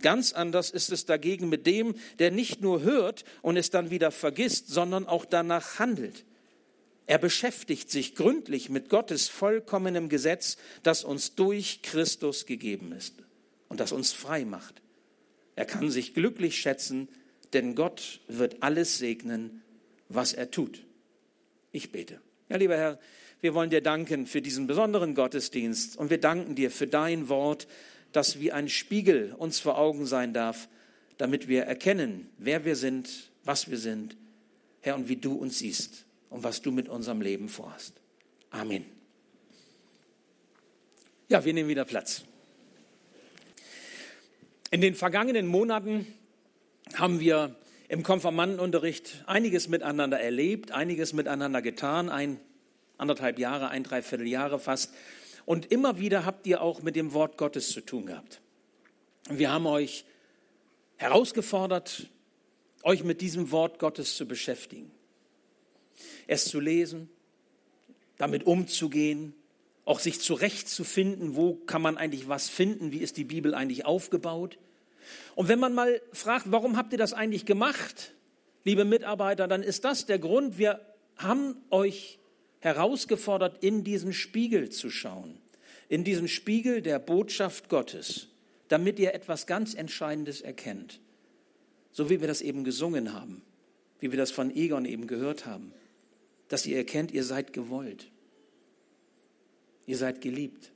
Ganz 0.00 0.32
anders 0.32 0.70
ist 0.70 0.92
es 0.92 1.06
dagegen 1.06 1.48
mit 1.48 1.66
dem, 1.66 1.96
der 2.20 2.30
nicht 2.30 2.60
nur 2.60 2.82
hört 2.82 3.24
und 3.42 3.56
es 3.56 3.70
dann 3.70 3.90
wieder 3.90 4.12
vergisst, 4.12 4.68
sondern 4.68 5.08
auch 5.08 5.24
danach 5.24 5.80
handelt. 5.80 6.24
Er 7.08 7.18
beschäftigt 7.18 7.90
sich 7.90 8.14
gründlich 8.14 8.68
mit 8.68 8.90
Gottes 8.90 9.26
vollkommenem 9.28 10.08
Gesetz, 10.08 10.56
das 10.84 11.02
uns 11.02 11.34
durch 11.34 11.82
Christus 11.82 12.46
gegeben 12.46 12.92
ist 12.92 13.23
und 13.74 13.80
das 13.80 13.90
uns 13.90 14.12
frei 14.12 14.44
macht. 14.44 14.82
Er 15.56 15.64
kann 15.64 15.90
sich 15.90 16.14
glücklich 16.14 16.60
schätzen, 16.60 17.08
denn 17.54 17.74
Gott 17.74 18.20
wird 18.28 18.62
alles 18.62 18.98
segnen, 18.98 19.64
was 20.08 20.32
er 20.32 20.52
tut. 20.52 20.86
Ich 21.72 21.90
bete. 21.90 22.20
Ja, 22.48 22.56
lieber 22.56 22.76
Herr, 22.76 23.00
wir 23.40 23.52
wollen 23.52 23.70
dir 23.70 23.80
danken 23.80 24.28
für 24.28 24.40
diesen 24.40 24.68
besonderen 24.68 25.16
Gottesdienst 25.16 25.96
und 25.96 26.08
wir 26.08 26.20
danken 26.20 26.54
dir 26.54 26.70
für 26.70 26.86
dein 26.86 27.28
Wort, 27.28 27.66
das 28.12 28.38
wie 28.38 28.52
ein 28.52 28.68
Spiegel 28.68 29.34
uns 29.36 29.58
vor 29.58 29.76
Augen 29.76 30.06
sein 30.06 30.32
darf, 30.32 30.68
damit 31.18 31.48
wir 31.48 31.64
erkennen, 31.64 32.30
wer 32.38 32.64
wir 32.64 32.76
sind, 32.76 33.32
was 33.42 33.68
wir 33.68 33.78
sind, 33.78 34.16
Herr, 34.82 34.94
und 34.94 35.08
wie 35.08 35.16
du 35.16 35.34
uns 35.34 35.58
siehst 35.58 36.04
und 36.30 36.44
was 36.44 36.62
du 36.62 36.70
mit 36.70 36.88
unserem 36.88 37.20
Leben 37.20 37.48
vorhast. 37.48 37.94
Amen. 38.50 38.84
Ja, 41.28 41.44
wir 41.44 41.52
nehmen 41.52 41.68
wieder 41.68 41.84
Platz. 41.84 42.24
In 44.74 44.80
den 44.80 44.96
vergangenen 44.96 45.46
Monaten 45.46 46.04
haben 46.94 47.20
wir 47.20 47.54
im 47.86 48.02
Konfirmandenunterricht 48.02 49.22
einiges 49.28 49.68
miteinander 49.68 50.18
erlebt, 50.18 50.72
einiges 50.72 51.12
miteinander 51.12 51.62
getan, 51.62 52.10
ein, 52.10 52.40
anderthalb 52.98 53.38
Jahre, 53.38 53.68
ein, 53.68 53.84
dreiviertel 53.84 54.26
Jahre 54.26 54.58
fast. 54.58 54.92
Und 55.46 55.70
immer 55.70 56.00
wieder 56.00 56.24
habt 56.24 56.44
ihr 56.48 56.60
auch 56.60 56.82
mit 56.82 56.96
dem 56.96 57.12
Wort 57.12 57.38
Gottes 57.38 57.70
zu 57.70 57.82
tun 57.82 58.06
gehabt. 58.06 58.40
Wir 59.30 59.52
haben 59.52 59.66
euch 59.66 60.06
herausgefordert, 60.96 62.08
euch 62.82 63.04
mit 63.04 63.20
diesem 63.20 63.52
Wort 63.52 63.78
Gottes 63.78 64.16
zu 64.16 64.26
beschäftigen, 64.26 64.90
es 66.26 66.46
zu 66.46 66.58
lesen, 66.58 67.08
damit 68.18 68.42
umzugehen, 68.44 69.34
auch 69.84 69.98
sich 69.98 70.20
zurechtzufinden, 70.20 71.36
wo 71.36 71.54
kann 71.54 71.82
man 71.82 71.96
eigentlich 71.96 72.28
was 72.28 72.48
finden, 72.48 72.92
wie 72.92 72.98
ist 72.98 73.16
die 73.16 73.24
Bibel 73.24 73.54
eigentlich 73.54 73.84
aufgebaut. 73.84 74.58
Und 75.34 75.48
wenn 75.48 75.58
man 75.58 75.74
mal 75.74 76.00
fragt, 76.12 76.50
warum 76.50 76.76
habt 76.76 76.92
ihr 76.92 76.98
das 76.98 77.12
eigentlich 77.12 77.44
gemacht, 77.44 78.14
liebe 78.64 78.84
Mitarbeiter, 78.84 79.46
dann 79.46 79.62
ist 79.62 79.84
das 79.84 80.06
der 80.06 80.18
Grund, 80.18 80.58
wir 80.58 80.80
haben 81.16 81.56
euch 81.70 82.18
herausgefordert, 82.60 83.62
in 83.62 83.84
diesen 83.84 84.12
Spiegel 84.12 84.70
zu 84.70 84.88
schauen, 84.88 85.38
in 85.88 86.02
diesen 86.02 86.28
Spiegel 86.28 86.80
der 86.80 86.98
Botschaft 86.98 87.68
Gottes, 87.68 88.28
damit 88.68 88.98
ihr 88.98 89.12
etwas 89.12 89.46
ganz 89.46 89.74
Entscheidendes 89.74 90.40
erkennt. 90.40 91.00
so 91.94 92.10
wie 92.10 92.20
wir 92.20 92.26
das 92.26 92.42
eben 92.42 92.64
gesungen 92.64 93.12
haben, 93.12 93.42
wie 94.00 94.10
wir 94.10 94.18
das 94.18 94.32
von 94.32 94.54
Egon 94.54 94.84
eben 94.84 95.06
gehört 95.06 95.46
haben, 95.46 95.72
dass 96.48 96.66
ihr 96.66 96.76
erkennt, 96.76 97.12
ihr 97.12 97.22
seid 97.22 97.52
gewollt, 97.52 98.10
ihr 99.86 99.96
seid 99.96 100.20
geliebt, 100.20 100.72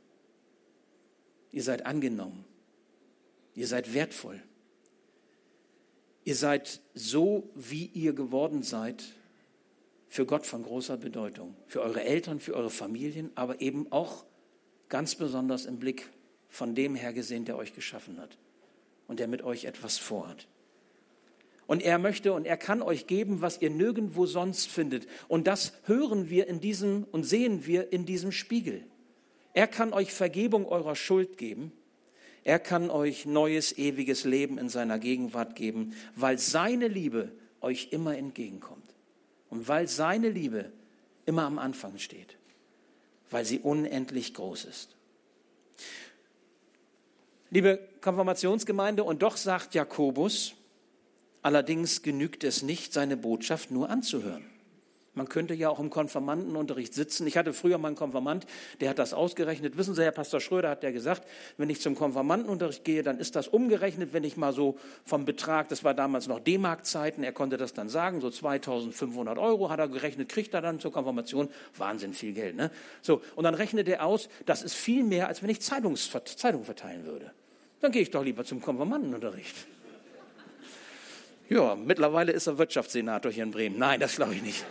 ihr 1.53 1.63
seid 1.63 1.87
angenommen, 1.87 2.45
ihr 3.55 3.67
seid 3.67 3.95
wertvoll, 3.95 4.43
ihr 6.25 6.35
seid 6.35 6.81
so, 6.95 7.51
wie 7.55 7.87
ihr 7.87 8.13
geworden 8.13 8.63
seid, 8.63 9.05
für 10.09 10.25
Gott 10.25 10.47
von 10.47 10.63
großer 10.63 10.97
Bedeutung, 10.97 11.55
für 11.67 11.83
eure 11.83 12.03
Eltern, 12.03 12.41
für 12.41 12.55
eure 12.55 12.71
Familien, 12.71 13.31
aber 13.35 13.61
eben 13.61 13.93
auch 13.93 14.25
ganz 14.89 15.15
besonders 15.15 15.67
im 15.67 15.79
Blick 15.79 16.09
von 16.49 16.75
dem 16.75 16.95
her 16.95 17.13
gesehen, 17.13 17.45
der 17.45 17.57
euch 17.57 17.75
geschaffen 17.75 18.19
hat 18.19 18.39
und 19.07 19.21
der 19.21 19.29
mit 19.29 19.43
euch 19.43 19.67
etwas 19.67 19.99
vorhat. 19.99 20.49
Und 21.67 21.83
er 21.83 21.99
möchte 21.99 22.33
und 22.33 22.47
er 22.47 22.57
kann 22.57 22.81
euch 22.81 23.07
geben, 23.07 23.43
was 23.43 23.61
ihr 23.61 23.69
nirgendwo 23.69 24.25
sonst 24.25 24.69
findet. 24.69 25.07
Und 25.29 25.47
das 25.47 25.75
hören 25.85 26.31
wir 26.31 26.47
in 26.47 26.61
diesem 26.61 27.05
und 27.13 27.25
sehen 27.25 27.67
wir 27.67 27.93
in 27.93 28.07
diesem 28.07 28.33
Spiegel. 28.33 28.85
Er 29.55 29.67
kann 29.67 29.93
euch 29.93 30.13
Vergebung 30.13 30.67
eurer 30.67 30.97
Schuld 30.97 31.39
geben. 31.39 31.73
Er 32.45 32.59
kann 32.59 32.91
euch 32.91 33.27
neues, 33.27 33.77
ewiges 33.77 34.25
Leben 34.25 34.59
in 34.59 34.69
seiner 34.69 34.99
Gegenwart 34.99 35.55
geben, 35.55 35.95
weil 36.15 36.39
seine 36.39 36.89
Liebe 36.89 37.33
euch 37.61 37.89
immer 37.91 38.17
entgegenkommt. 38.17 38.95
Und 39.51 39.69
weil 39.69 39.89
seine 39.89 40.29
Liebe 40.29 40.73
immer 41.27 41.43
am 41.45 41.59
Anfang 41.59 41.99
steht. 41.99 42.37
Weil 43.31 43.45
sie 43.45 43.59
unendlich 43.59 44.35
groß 44.35 44.65
ist. 44.65 44.97
Liebe 47.51 47.81
Konfirmationsgemeinde, 48.01 49.05
und 49.05 49.23
doch 49.23 49.37
sagt 49.37 49.75
Jakobus, 49.75 50.55
allerdings 51.43 52.03
genügt 52.03 52.45
es 52.45 52.63
nicht, 52.63 52.93
seine 52.93 53.17
Botschaft 53.17 53.71
nur 53.71 53.89
anzuhören. 53.89 54.45
Man 55.19 55.29
könnte 55.29 55.53
ja 55.53 55.69
auch 55.69 55.81
im 55.81 55.91
Konfirmandenunterricht 55.91 56.95
sitzen. 56.95 57.27
Ich 57.27 57.37
hatte 57.37 57.53
früher 57.53 57.77
mal 57.77 57.89
einen 57.89 57.97
Konfirmand, 57.97 58.47
der 58.81 58.91
hat 58.91 59.01
das 59.01 59.13
ausgerechnet. 59.13 59.77
Wissen 59.77 59.95
Sie, 59.95 60.03
Herr 60.05 60.13
Pastor 60.13 60.41
Schröder 60.41 60.71
hat 60.71 60.85
ja 60.85 60.93
gesagt, 60.93 61.29
wenn 61.57 61.69
ich 61.69 61.81
zum 61.81 61.97
Konfirmandenunterricht 61.97 62.85
gehe, 62.85 63.03
dann 63.03 63.19
ist 63.19 63.35
das 63.35 63.49
umgerechnet, 63.49 64.13
wenn 64.13 64.23
ich 64.23 64.37
mal 64.37 64.53
so 64.53 64.79
vom 65.05 65.25
Betrag, 65.25 65.69
das 65.69 65.83
war 65.83 65.93
damals 65.93 66.29
noch 66.29 66.39
D-Mark-Zeiten, 66.39 67.25
er 67.25 67.33
konnte 67.33 67.57
das 67.57 67.75
dann 67.75 67.89
sagen, 67.89 68.21
so 68.21 68.31
2500 68.31 69.39
Euro 69.39 69.71
hat 69.71 69.81
er 69.81 69.89
gerechnet, 69.89 70.29
kriegt 70.29 70.55
er 70.55 70.63
dann 70.63 70.79
zur 70.79 70.93
Konfirmation. 70.93 71.49
Wahnsinn 71.77 72.15
viel 72.15 72.33
Geld, 72.33 72.55
ne? 72.55 72.71
So, 73.03 73.21
und 73.35 73.43
dann 73.43 73.55
rechnet 73.55 73.89
er 73.89 74.07
aus, 74.07 74.29
das 74.47 74.63
ist 74.63 74.75
viel 74.75 75.03
mehr, 75.03 75.27
als 75.27 75.43
wenn 75.43 75.51
ich 75.51 75.61
Zeitungs 75.61 76.11
Zeitung 76.37 76.63
verteilen 76.63 77.05
würde. 77.05 77.33
Dann 77.81 77.91
gehe 77.91 78.03
ich 78.03 78.13
doch 78.13 78.25
lieber 78.25 78.45
zum 78.45 78.63
Konfirmandenunterricht. 78.63 79.57
Ja, 81.49 81.75
mittlerweile 81.75 82.33
ist 82.33 82.47
er 82.47 82.59
Wirtschaftssenator 82.59 83.33
hier 83.33 83.43
in 83.43 83.51
Bremen. 83.51 83.79
Nein, 83.79 84.01
das 84.01 84.17
glaube 84.17 84.35
ich 84.35 84.43
nicht. 84.43 84.65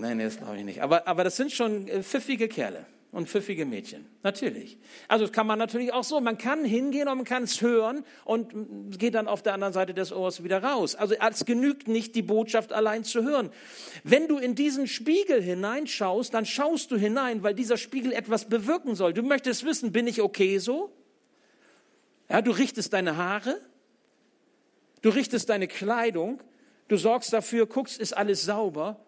Nein, 0.00 0.18
das 0.18 0.38
glaube 0.38 0.58
ich 0.58 0.64
nicht. 0.64 0.82
Aber, 0.82 1.06
aber 1.06 1.24
das 1.24 1.36
sind 1.36 1.52
schon 1.52 1.88
äh, 1.88 2.02
pfiffige 2.02 2.48
Kerle 2.48 2.86
und 3.10 3.28
pfiffige 3.28 3.64
Mädchen. 3.64 4.06
Natürlich. 4.22 4.78
Also 5.08 5.24
das 5.24 5.32
kann 5.32 5.46
man 5.46 5.58
natürlich 5.58 5.92
auch 5.92 6.04
so. 6.04 6.20
Man 6.20 6.36
kann 6.38 6.64
hingehen 6.64 7.08
und 7.08 7.16
man 7.16 7.24
kann 7.24 7.44
es 7.44 7.60
hören 7.62 8.04
und 8.24 8.98
geht 8.98 9.14
dann 9.14 9.28
auf 9.28 9.42
der 9.42 9.54
anderen 9.54 9.72
Seite 9.72 9.94
des 9.94 10.12
Ohrs 10.12 10.44
wieder 10.44 10.62
raus. 10.62 10.94
Also 10.94 11.14
es 11.14 11.44
genügt 11.44 11.88
nicht, 11.88 12.14
die 12.14 12.22
Botschaft 12.22 12.72
allein 12.72 13.04
zu 13.04 13.22
hören. 13.22 13.50
Wenn 14.04 14.28
du 14.28 14.36
in 14.36 14.54
diesen 14.54 14.86
Spiegel 14.86 15.42
hineinschaust, 15.42 16.34
dann 16.34 16.44
schaust 16.44 16.90
du 16.90 16.96
hinein, 16.96 17.42
weil 17.42 17.54
dieser 17.54 17.78
Spiegel 17.78 18.12
etwas 18.12 18.44
bewirken 18.44 18.94
soll. 18.94 19.14
Du 19.14 19.22
möchtest 19.22 19.64
wissen, 19.64 19.92
bin 19.92 20.06
ich 20.06 20.20
okay 20.20 20.58
so? 20.58 20.92
Ja, 22.28 22.42
du 22.42 22.50
richtest 22.50 22.92
deine 22.92 23.16
Haare, 23.16 23.58
Du 25.02 25.10
richtest 25.10 25.48
deine 25.48 25.68
Kleidung, 25.68 26.40
du 26.88 26.96
sorgst 26.96 27.32
dafür, 27.32 27.66
guckst, 27.66 27.98
ist 27.98 28.16
alles 28.16 28.42
sauber. 28.44 29.00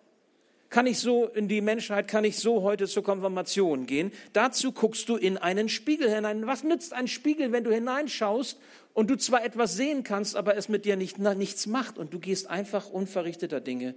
Kann 0.71 0.87
ich 0.87 1.01
so 1.01 1.27
in 1.27 1.49
die 1.49 1.61
Menschheit, 1.61 2.07
kann 2.07 2.23
ich 2.23 2.39
so 2.39 2.63
heute 2.63 2.87
zur 2.87 3.03
Konfirmation 3.03 3.87
gehen? 3.87 4.13
Dazu 4.33 4.71
guckst 4.71 5.09
du 5.09 5.17
in 5.17 5.37
einen 5.37 5.69
Spiegel 5.69 6.09
hinein. 6.09 6.47
Was 6.47 6.63
nützt 6.63 6.93
ein 6.93 7.09
Spiegel, 7.09 7.51
wenn 7.51 7.65
du 7.65 7.73
hineinschaust 7.73 8.57
und 8.95 9.11
du 9.11 9.17
zwar 9.17 9.45
etwas 9.45 9.75
sehen 9.75 10.05
kannst, 10.05 10.37
aber 10.37 10.57
es 10.57 10.69
mit 10.69 10.85
dir 10.85 10.95
nicht, 10.95 11.19
na, 11.19 11.35
nichts 11.35 11.67
macht 11.67 11.99
und 11.99 12.15
du 12.15 12.21
gehst 12.21 12.49
einfach 12.49 12.89
unverrichteter 12.89 13.61
Dinge 13.61 13.97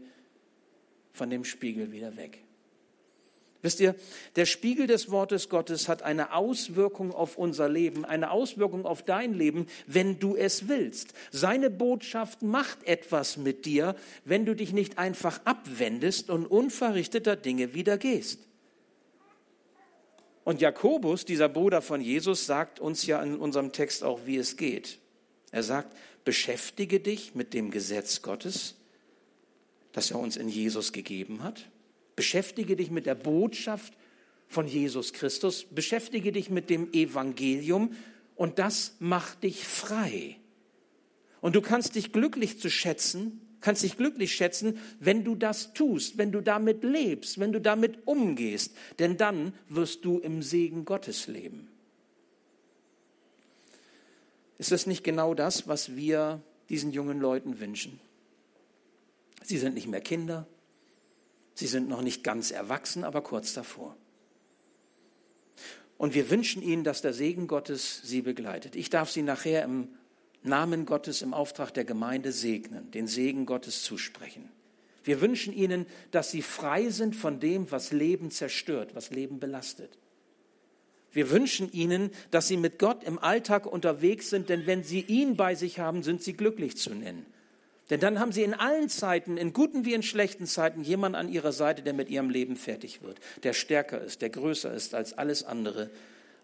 von 1.13 1.30
dem 1.30 1.46
Spiegel 1.46 1.92
wieder 1.92 2.18
weg? 2.18 2.44
Wisst 3.63 3.79
ihr, 3.79 3.96
der 4.36 4.46
Spiegel 4.46 4.88
des 4.88 5.10
Wortes 5.10 5.48
Gottes 5.48 5.88
hat 5.88 6.01
eine 6.01 6.34
Auswirkung 6.34 7.13
auf 7.13 7.38
unser 7.38 7.70
Leben, 7.70 8.03
eine 8.03 8.29
Auswirkung 8.29 8.86
auf 8.86 9.03
dein 9.03 9.34
Leben, 9.34 9.67
wenn 9.88 10.20
du 10.20 10.36
es 10.36 10.67
willst. 10.67 11.13
Seine 11.32 11.70
Botschaft 11.70 12.41
macht 12.41 12.84
etwas 12.84 13.38
mit 13.38 13.65
dir, 13.65 13.96
wenn 14.25 14.46
du 14.46 14.53
dich 14.53 14.74
nicht 14.74 14.98
einfach 14.98 15.39
abwendest 15.46 16.29
und 16.29 16.46
unverrichteter 16.46 17.38
Dinge 17.38 17.74
wieder 17.74 17.98
gehst. 17.98 18.41
Und 20.43 20.60
Jakobus, 20.60 21.24
dieser 21.24 21.48
Bruder 21.48 21.82
von 21.82 22.01
Jesus, 22.01 22.46
sagt 22.46 22.82
uns 22.82 23.05
ja 23.05 23.24
in 23.24 23.38
unserem 23.38 23.72
Text 23.72 24.03
auch, 24.03 24.25
wie 24.25 24.36
es 24.36 24.58
geht. 24.58 25.00
Er 25.51 25.63
sagt, 25.63 25.96
beschäftige 26.25 27.00
dich 27.00 27.34
mit 27.34 27.53
dem 27.53 27.72
Gesetz 27.72 28.22
Gottes, 28.22 28.75
das 29.93 30.12
er 30.12 30.20
uns 30.20 30.36
in 30.36 30.50
Jesus 30.50 30.91
gegeben 30.91 31.43
hat 31.43 31.70
Beschäftige 32.15 32.75
dich 32.75 32.91
mit 32.91 33.05
der 33.05 33.15
Botschaft 33.15 33.93
von 34.48 34.67
Jesus 34.67 35.13
Christus, 35.13 35.65
beschäftige 35.70 36.32
dich 36.32 36.50
mit 36.50 36.70
dem 36.70 36.91
Evangelium 36.93 37.96
und 38.36 38.60
das 38.60 38.96
macht 39.00 39.43
dich 39.43 39.65
frei. 39.65 40.38
Und 41.41 41.55
du 41.55 41.62
kannst 41.62 41.96
dich 41.96 42.12
glücklich 42.12 42.60
zu 42.60 42.70
schätzen, 42.70 43.41
kannst 43.62 43.84
dich 43.84 43.98
glücklich 43.98 44.34
schätzen, 44.36 44.77
wenn 45.00 45.24
du 45.24 45.36
das 45.36 45.74
tust, 45.74 46.17
wenn 46.17 46.32
du 46.32 46.41
damit 46.41 46.84
lebst, 46.84 47.39
wenn 47.39 47.51
du 47.51 47.60
damit 47.60 48.08
umgehst, 48.08 48.75
denn 49.00 49.17
dann 49.17 49.53
wirst 49.67 50.05
du 50.05 50.20
im 50.20 50.41
Segen 50.43 50.86
Gottes 50.86 51.27
leben. 51.27 51.67
Ist 54.58 54.72
das 54.72 54.86
nicht 54.86 55.03
genau 55.03 55.34
das, 55.34 55.67
was 55.67 55.96
wir 55.96 56.41
diesen 56.70 56.91
jungen 56.91 57.20
Leuten 57.20 57.60
wünschen? 57.60 58.00
Sie 59.43 59.58
sind 59.58 59.74
nicht 59.74 59.88
mehr 59.88 60.01
Kinder, 60.01 60.48
Sie 61.54 61.68
sind 61.68 61.88
noch 61.88 62.02
nicht 62.02 62.24
ganz 62.24 62.52
erwachsen, 62.52 63.04
aber 63.04 63.22
kurz 63.22 63.54
davor. 63.54 63.96
Und 65.98 66.16
wir 66.16 66.30
wünschen 66.30 66.62
Ihnen, 66.62 66.84
dass 66.84 67.02
der 67.02 67.14
Segen 67.14 67.48
Gottes 67.48 68.02
Sie 68.04 68.22
begleitet. 68.22 68.76
Ich 68.76 68.90
darf 68.90 69.10
Sie 69.10 69.22
nachher 69.22 69.64
im 69.64 69.90
Namen 70.42 70.86
Gottes, 70.86 71.22
im 71.22 71.34
Auftrag 71.34 71.74
der 71.74 71.86
Gemeinde 71.86 72.32
segnen, 72.32 72.92
den 72.92 73.08
Segen 73.08 73.46
Gottes 73.46 73.84
zusprechen. 73.84 74.50
Wir 75.04 75.22
wünschen 75.22 75.54
Ihnen, 75.54 75.86
dass 76.12 76.32
Sie 76.32 76.42
frei 76.42 76.90
sind 76.90 77.16
von 77.16 77.40
dem, 77.40 77.72
was 77.72 77.92
Leben 77.92 78.32
zerstört, 78.32 78.96
was 78.96 79.12
Leben 79.12 79.40
belastet. 79.40 79.98
Wir 81.12 81.30
wünschen 81.30 81.72
Ihnen, 81.72 82.10
dass 82.32 82.48
Sie 82.48 82.58
mit 82.58 82.80
Gott 82.80 83.04
im 83.04 83.20
Alltag 83.20 83.66
unterwegs 83.66 84.30
sind, 84.30 84.50
denn 84.50 84.66
wenn 84.66 84.84
Sie 84.84 85.02
ihn 85.02 85.38
bei 85.38 85.56
sich 85.56 85.80
haben, 85.80 86.04
sind 86.04 86.24
Sie 86.24 86.34
glücklich 86.34 86.76
zu 86.76 86.94
nennen. 86.94 87.26
Denn 87.90 88.00
dann 88.00 88.20
haben 88.20 88.32
sie 88.32 88.44
in 88.44 88.54
allen 88.54 88.88
Zeiten, 88.88 89.38
in 89.38 89.52
guten 89.52 89.86
wie 89.86 89.94
in 89.94 90.04
schlechten 90.04 90.46
Zeiten, 90.46 90.84
jemanden 90.84 91.16
an 91.16 91.30
ihrer 91.30 91.52
Seite, 91.52 91.82
der 91.82 91.94
mit 91.94 92.10
ihrem 92.10 92.30
Leben 92.30 92.56
fertig 92.56 93.02
wird, 93.02 93.20
der 93.44 93.54
stärker 93.54 94.02
ist, 94.02 94.22
der 94.22 94.30
größer 94.30 94.74
ist 94.74 94.96
als 94.96 95.13
alles 95.18 95.44
andere, 95.44 95.90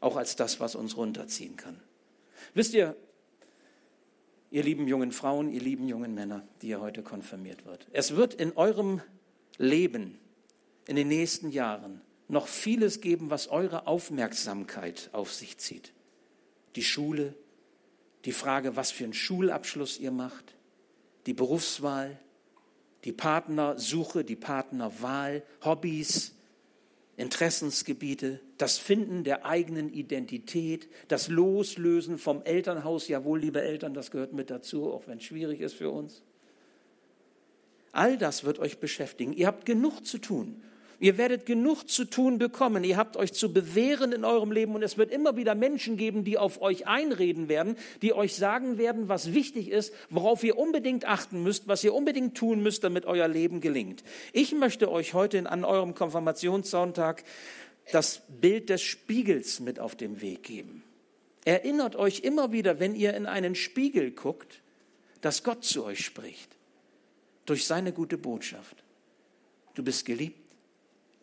auch 0.01 0.17
als 0.17 0.35
das, 0.35 0.59
was 0.59 0.75
uns 0.75 0.97
runterziehen 0.97 1.55
kann. 1.55 1.79
Wisst 2.53 2.73
ihr, 2.73 2.95
ihr 4.51 4.63
lieben 4.63 4.87
jungen 4.87 5.11
Frauen, 5.11 5.49
ihr 5.49 5.61
lieben 5.61 5.87
jungen 5.87 6.13
Männer, 6.13 6.45
die 6.61 6.67
ihr 6.67 6.81
heute 6.81 7.03
konfirmiert 7.03 7.65
wird, 7.65 7.87
es 7.93 8.15
wird 8.15 8.33
in 8.33 8.55
eurem 8.57 9.01
Leben 9.57 10.19
in 10.87 10.95
den 10.95 11.07
nächsten 11.07 11.51
Jahren 11.51 12.01
noch 12.27 12.47
vieles 12.47 13.01
geben, 13.01 13.29
was 13.29 13.47
eure 13.47 13.87
Aufmerksamkeit 13.87 15.09
auf 15.13 15.33
sich 15.33 15.57
zieht. 15.57 15.93
Die 16.75 16.83
Schule, 16.83 17.33
die 18.25 18.31
Frage, 18.31 18.75
was 18.75 18.91
für 18.91 19.05
einen 19.05 19.13
Schulabschluss 19.13 19.99
ihr 19.99 20.11
macht, 20.11 20.55
die 21.25 21.33
Berufswahl, 21.33 22.19
die 23.03 23.11
Partnersuche, 23.11 24.23
die 24.23 24.35
Partnerwahl, 24.35 25.43
Hobbys, 25.63 26.33
Interessensgebiete, 27.17 28.39
das 28.57 28.77
Finden 28.77 29.25
der 29.25 29.45
eigenen 29.45 29.91
Identität, 29.91 30.87
das 31.09 31.27
Loslösen 31.27 32.17
vom 32.17 32.41
Elternhaus. 32.43 33.09
Jawohl, 33.09 33.39
liebe 33.39 33.61
Eltern, 33.61 33.93
das 33.93 34.09
gehört 34.09 34.33
mit 34.33 34.49
dazu, 34.49 34.91
auch 34.93 35.07
wenn 35.07 35.17
es 35.17 35.25
schwierig 35.25 35.59
ist 35.59 35.73
für 35.73 35.89
uns. 35.89 36.23
All 37.91 38.17
das 38.17 38.43
wird 38.43 38.59
euch 38.59 38.79
beschäftigen. 38.79 39.33
Ihr 39.33 39.47
habt 39.47 39.65
genug 39.65 40.05
zu 40.05 40.19
tun. 40.19 40.61
Ihr 41.01 41.17
werdet 41.17 41.45
genug 41.45 41.89
zu 41.89 42.03
tun 42.03 42.39
bekommen. 42.39 42.83
Ihr 42.83 42.97
habt 42.97 43.15
euch 43.15 43.31
zu 43.31 43.53
bewähren 43.53 44.11
in 44.11 44.25
eurem 44.25 44.51
Leben 44.51 44.75
und 44.75 44.83
es 44.83 44.97
wird 44.97 45.11
immer 45.11 45.37
wieder 45.37 45.55
Menschen 45.55 45.95
geben, 45.95 46.25
die 46.25 46.37
auf 46.37 46.61
euch 46.61 46.87
einreden 46.87 47.47
werden, 47.47 47.77
die 48.01 48.13
euch 48.13 48.35
sagen 48.35 48.77
werden, 48.77 49.07
was 49.07 49.33
wichtig 49.33 49.69
ist, 49.69 49.93
worauf 50.09 50.43
ihr 50.43 50.57
unbedingt 50.57 51.05
achten 51.05 51.41
müsst, 51.41 51.69
was 51.69 51.83
ihr 51.85 51.93
unbedingt 51.93 52.35
tun 52.35 52.61
müsst, 52.61 52.83
damit 52.83 53.05
euer 53.05 53.29
Leben 53.29 53.61
gelingt. 53.61 54.03
Ich 54.33 54.53
möchte 54.53 54.91
euch 54.91 55.13
heute 55.13 55.49
an 55.49 55.63
eurem 55.63 55.95
Konfirmationssonntag 55.95 57.23
das 57.93 58.21
Bild 58.27 58.69
des 58.69 58.81
Spiegels 58.81 59.61
mit 59.61 59.79
auf 59.79 59.95
den 59.95 60.21
Weg 60.21 60.43
geben. 60.43 60.83
Erinnert 61.45 61.95
euch 61.95 62.19
immer 62.19 62.51
wieder, 62.51 62.79
wenn 62.79 62.93
ihr 62.93 63.13
in 63.13 63.25
einen 63.25 63.55
Spiegel 63.55 64.11
guckt, 64.11 64.61
dass 65.21 65.43
Gott 65.43 65.63
zu 65.63 65.85
euch 65.85 66.03
spricht. 66.03 66.57
Durch 67.45 67.65
seine 67.65 67.93
gute 67.93 68.17
Botschaft. 68.17 68.83
Du 69.73 69.83
bist 69.83 70.05
geliebt, 70.05 70.38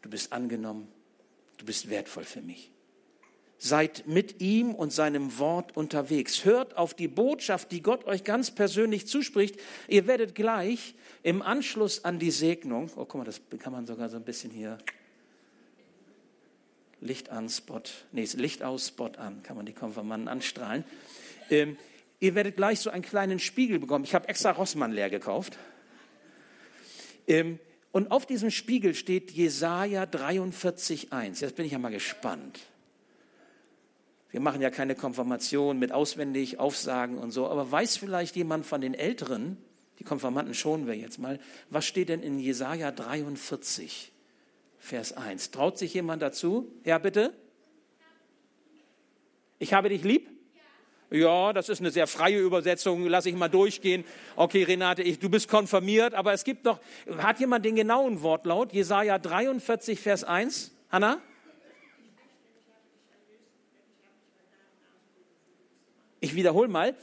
du 0.06 0.10
bist 0.10 0.32
angenommen, 0.32 0.86
du 1.58 1.66
bist 1.66 1.90
wertvoll 1.90 2.22
für 2.22 2.40
mich. 2.40 2.70
Seid 3.58 4.06
mit 4.06 4.40
ihm 4.40 4.72
und 4.72 4.92
seinem 4.92 5.38
Wort 5.38 5.76
unterwegs. 5.76 6.44
Hört 6.44 6.76
auf 6.76 6.94
die 6.94 7.08
Botschaft, 7.08 7.72
die 7.72 7.82
Gott 7.82 8.04
euch 8.04 8.22
ganz 8.22 8.52
persönlich 8.52 9.08
zuspricht. 9.08 9.58
Ihr 9.88 10.06
werdet 10.06 10.36
gleich 10.36 10.94
im 11.24 11.42
Anschluss 11.42 12.04
an 12.04 12.20
die 12.20 12.30
Segnung, 12.30 12.88
oh 12.94 13.04
guck 13.04 13.16
mal, 13.16 13.24
das 13.24 13.40
kann 13.58 13.72
man 13.72 13.86
sogar 13.86 14.08
so 14.08 14.16
ein 14.16 14.22
bisschen 14.22 14.52
hier 14.52 14.78
Licht 17.00 17.30
an, 17.30 17.48
Spot, 17.48 17.82
nee, 18.12 18.28
Licht 18.36 18.62
aus, 18.62 18.88
Spot 18.88 19.10
an, 19.16 19.42
kann 19.42 19.56
man 19.56 19.66
die 19.66 19.72
Konfirmanden 19.72 20.28
anstrahlen. 20.28 20.84
Ähm, 21.50 21.76
ihr 22.20 22.36
werdet 22.36 22.56
gleich 22.56 22.78
so 22.78 22.90
einen 22.90 23.02
kleinen 23.02 23.40
Spiegel 23.40 23.80
bekommen. 23.80 24.04
Ich 24.04 24.14
habe 24.14 24.28
extra 24.28 24.52
Rossmann 24.52 24.92
leer 24.92 25.10
gekauft. 25.10 25.58
Ähm, 27.26 27.58
und 27.96 28.10
auf 28.10 28.26
diesem 28.26 28.50
Spiegel 28.50 28.94
steht 28.94 29.30
Jesaja 29.30 30.02
43,1. 30.02 31.40
Jetzt 31.40 31.56
bin 31.56 31.64
ich 31.64 31.72
ja 31.72 31.78
mal 31.78 31.90
gespannt. 31.90 32.60
Wir 34.30 34.40
machen 34.40 34.60
ja 34.60 34.68
keine 34.68 34.94
Konfirmation 34.94 35.78
mit 35.78 35.92
auswendig 35.92 36.58
Aufsagen 36.58 37.16
und 37.16 37.30
so, 37.30 37.48
aber 37.48 37.72
weiß 37.72 37.96
vielleicht 37.96 38.36
jemand 38.36 38.66
von 38.66 38.82
den 38.82 38.92
Älteren, 38.92 39.56
die 39.98 40.04
Konfirmanden 40.04 40.52
schonen 40.52 40.86
wir 40.86 40.94
jetzt 40.94 41.18
mal, 41.18 41.40
was 41.70 41.86
steht 41.86 42.10
denn 42.10 42.22
in 42.22 42.38
Jesaja 42.38 42.92
43, 42.92 44.12
Vers 44.78 45.14
1? 45.14 45.50
Traut 45.50 45.78
sich 45.78 45.94
jemand 45.94 46.20
dazu? 46.20 46.70
Ja, 46.84 46.98
bitte? 46.98 47.32
Ich 49.58 49.72
habe 49.72 49.88
dich 49.88 50.04
lieb? 50.04 50.28
Ja, 51.10 51.52
das 51.52 51.68
ist 51.68 51.80
eine 51.80 51.90
sehr 51.90 52.08
freie 52.08 52.40
Übersetzung, 52.40 53.06
lasse 53.06 53.28
ich 53.28 53.36
mal 53.36 53.48
durchgehen. 53.48 54.04
Okay, 54.34 54.64
Renate, 54.64 55.02
ich, 55.02 55.20
du 55.20 55.28
bist 55.28 55.48
konfirmiert, 55.48 56.14
aber 56.14 56.32
es 56.32 56.42
gibt 56.42 56.66
doch, 56.66 56.80
hat 57.18 57.38
jemand 57.38 57.64
den 57.64 57.76
genauen 57.76 58.22
Wortlaut? 58.22 58.72
Jesaja 58.72 59.18
43, 59.18 60.00
Vers 60.00 60.24
1? 60.24 60.72
Hanna? 60.90 61.20
Ich 66.18 66.34
wiederhole 66.34 66.68
mal, 66.68 66.96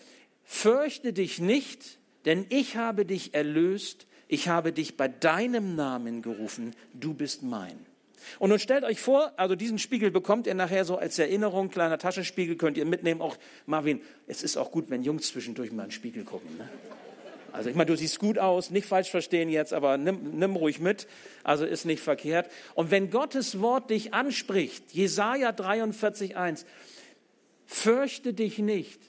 fürchte 0.43 1.13
dich 1.13 1.39
nicht, 1.39 1.97
denn 2.25 2.45
ich 2.49 2.75
habe 2.75 3.05
dich 3.05 3.33
erlöst, 3.33 4.05
ich 4.27 4.49
habe 4.49 4.73
dich 4.73 4.97
bei 4.97 5.07
deinem 5.07 5.75
Namen 5.75 6.21
gerufen, 6.21 6.75
du 6.93 7.13
bist 7.13 7.41
mein. 7.41 7.85
Und 8.39 8.49
nun 8.49 8.59
stellt 8.59 8.83
euch 8.83 8.99
vor, 8.99 9.31
also 9.37 9.55
diesen 9.55 9.79
Spiegel 9.79 10.11
bekommt 10.11 10.47
ihr 10.47 10.53
nachher 10.53 10.85
so 10.85 10.97
als 10.97 11.19
Erinnerung, 11.19 11.69
kleiner 11.69 11.97
Taschenspiegel 11.97 12.55
könnt 12.55 12.77
ihr 12.77 12.85
mitnehmen. 12.85 13.21
Auch 13.21 13.37
Marvin, 13.65 14.01
es 14.27 14.43
ist 14.43 14.57
auch 14.57 14.71
gut, 14.71 14.89
wenn 14.89 15.03
Jungs 15.03 15.27
zwischendurch 15.27 15.71
mal 15.71 15.83
in 15.83 15.89
den 15.89 15.93
Spiegel 15.93 16.23
gucken. 16.23 16.57
Ne? 16.57 16.69
Also 17.53 17.69
ich 17.69 17.75
meine, 17.75 17.85
du 17.85 17.95
siehst 17.95 18.17
gut 18.17 18.39
aus, 18.39 18.71
nicht 18.71 18.87
falsch 18.87 19.11
verstehen 19.11 19.47
jetzt, 19.47 19.73
aber 19.73 19.97
nimm, 19.97 20.39
nimm 20.39 20.55
ruhig 20.55 20.79
mit. 20.79 21.07
Also 21.43 21.65
ist 21.65 21.85
nicht 21.85 22.01
verkehrt. 22.01 22.49
Und 22.73 22.89
wenn 22.89 23.11
Gottes 23.11 23.61
Wort 23.61 23.91
dich 23.91 24.13
anspricht, 24.13 24.91
Jesaja 24.91 25.51
43,1, 25.51 26.65
fürchte 27.67 28.33
dich 28.33 28.57
nicht, 28.57 28.99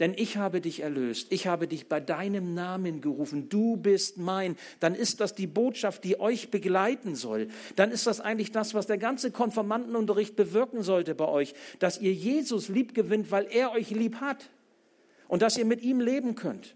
denn 0.00 0.14
ich 0.16 0.38
habe 0.38 0.60
dich 0.62 0.80
erlöst, 0.80 1.28
ich 1.30 1.46
habe 1.46 1.68
dich 1.68 1.86
bei 1.86 2.00
deinem 2.00 2.54
Namen 2.54 3.02
gerufen, 3.02 3.50
du 3.50 3.76
bist 3.76 4.16
mein, 4.16 4.56
dann 4.80 4.94
ist 4.94 5.20
das 5.20 5.34
die 5.34 5.46
Botschaft, 5.46 6.04
die 6.04 6.18
euch 6.18 6.50
begleiten 6.50 7.14
soll. 7.14 7.48
Dann 7.76 7.90
ist 7.90 8.06
das 8.06 8.20
eigentlich 8.20 8.50
das, 8.50 8.72
was 8.72 8.86
der 8.86 8.98
ganze 8.98 9.30
Konformantenunterricht 9.30 10.36
bewirken 10.36 10.82
sollte 10.82 11.14
bei 11.14 11.28
euch, 11.28 11.54
dass 11.78 12.00
ihr 12.00 12.14
Jesus 12.14 12.68
lieb 12.68 12.94
gewinnt, 12.94 13.30
weil 13.30 13.46
er 13.50 13.72
euch 13.72 13.90
lieb 13.90 14.16
hat. 14.16 14.48
Und 15.28 15.42
dass 15.42 15.56
ihr 15.56 15.64
mit 15.64 15.82
ihm 15.82 16.00
leben 16.00 16.34
könnt. 16.34 16.74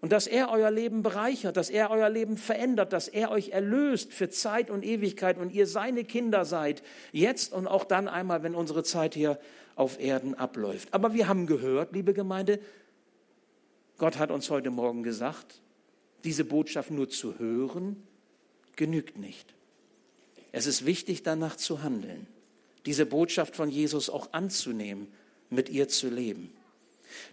Und 0.00 0.12
dass 0.12 0.26
er 0.26 0.50
euer 0.50 0.70
Leben 0.70 1.02
bereichert, 1.02 1.56
dass 1.56 1.70
er 1.70 1.90
euer 1.90 2.08
Leben 2.08 2.36
verändert, 2.36 2.92
dass 2.92 3.08
er 3.08 3.30
euch 3.30 3.50
erlöst 3.50 4.12
für 4.12 4.28
Zeit 4.28 4.70
und 4.70 4.84
Ewigkeit 4.84 5.38
und 5.38 5.52
ihr 5.52 5.66
seine 5.66 6.04
Kinder 6.04 6.44
seid, 6.44 6.82
jetzt 7.12 7.52
und 7.52 7.66
auch 7.66 7.84
dann 7.84 8.08
einmal, 8.08 8.42
wenn 8.42 8.54
unsere 8.54 8.82
Zeit 8.82 9.14
hier 9.14 9.38
auf 9.76 10.00
Erden 10.00 10.34
abläuft. 10.34 10.92
Aber 10.92 11.14
wir 11.14 11.28
haben 11.28 11.46
gehört, 11.46 11.92
liebe 11.92 12.12
Gemeinde, 12.12 12.58
Gott 13.98 14.18
hat 14.18 14.30
uns 14.30 14.50
heute 14.50 14.70
Morgen 14.70 15.02
gesagt, 15.02 15.60
diese 16.24 16.44
Botschaft 16.44 16.90
nur 16.90 17.08
zu 17.08 17.38
hören, 17.38 18.02
genügt 18.74 19.16
nicht. 19.18 19.54
Es 20.50 20.66
ist 20.66 20.86
wichtig, 20.86 21.22
danach 21.22 21.56
zu 21.56 21.82
handeln, 21.82 22.26
diese 22.84 23.06
Botschaft 23.06 23.54
von 23.54 23.70
Jesus 23.70 24.10
auch 24.10 24.32
anzunehmen, 24.32 25.08
mit 25.50 25.68
ihr 25.68 25.88
zu 25.88 26.08
leben. 26.08 26.52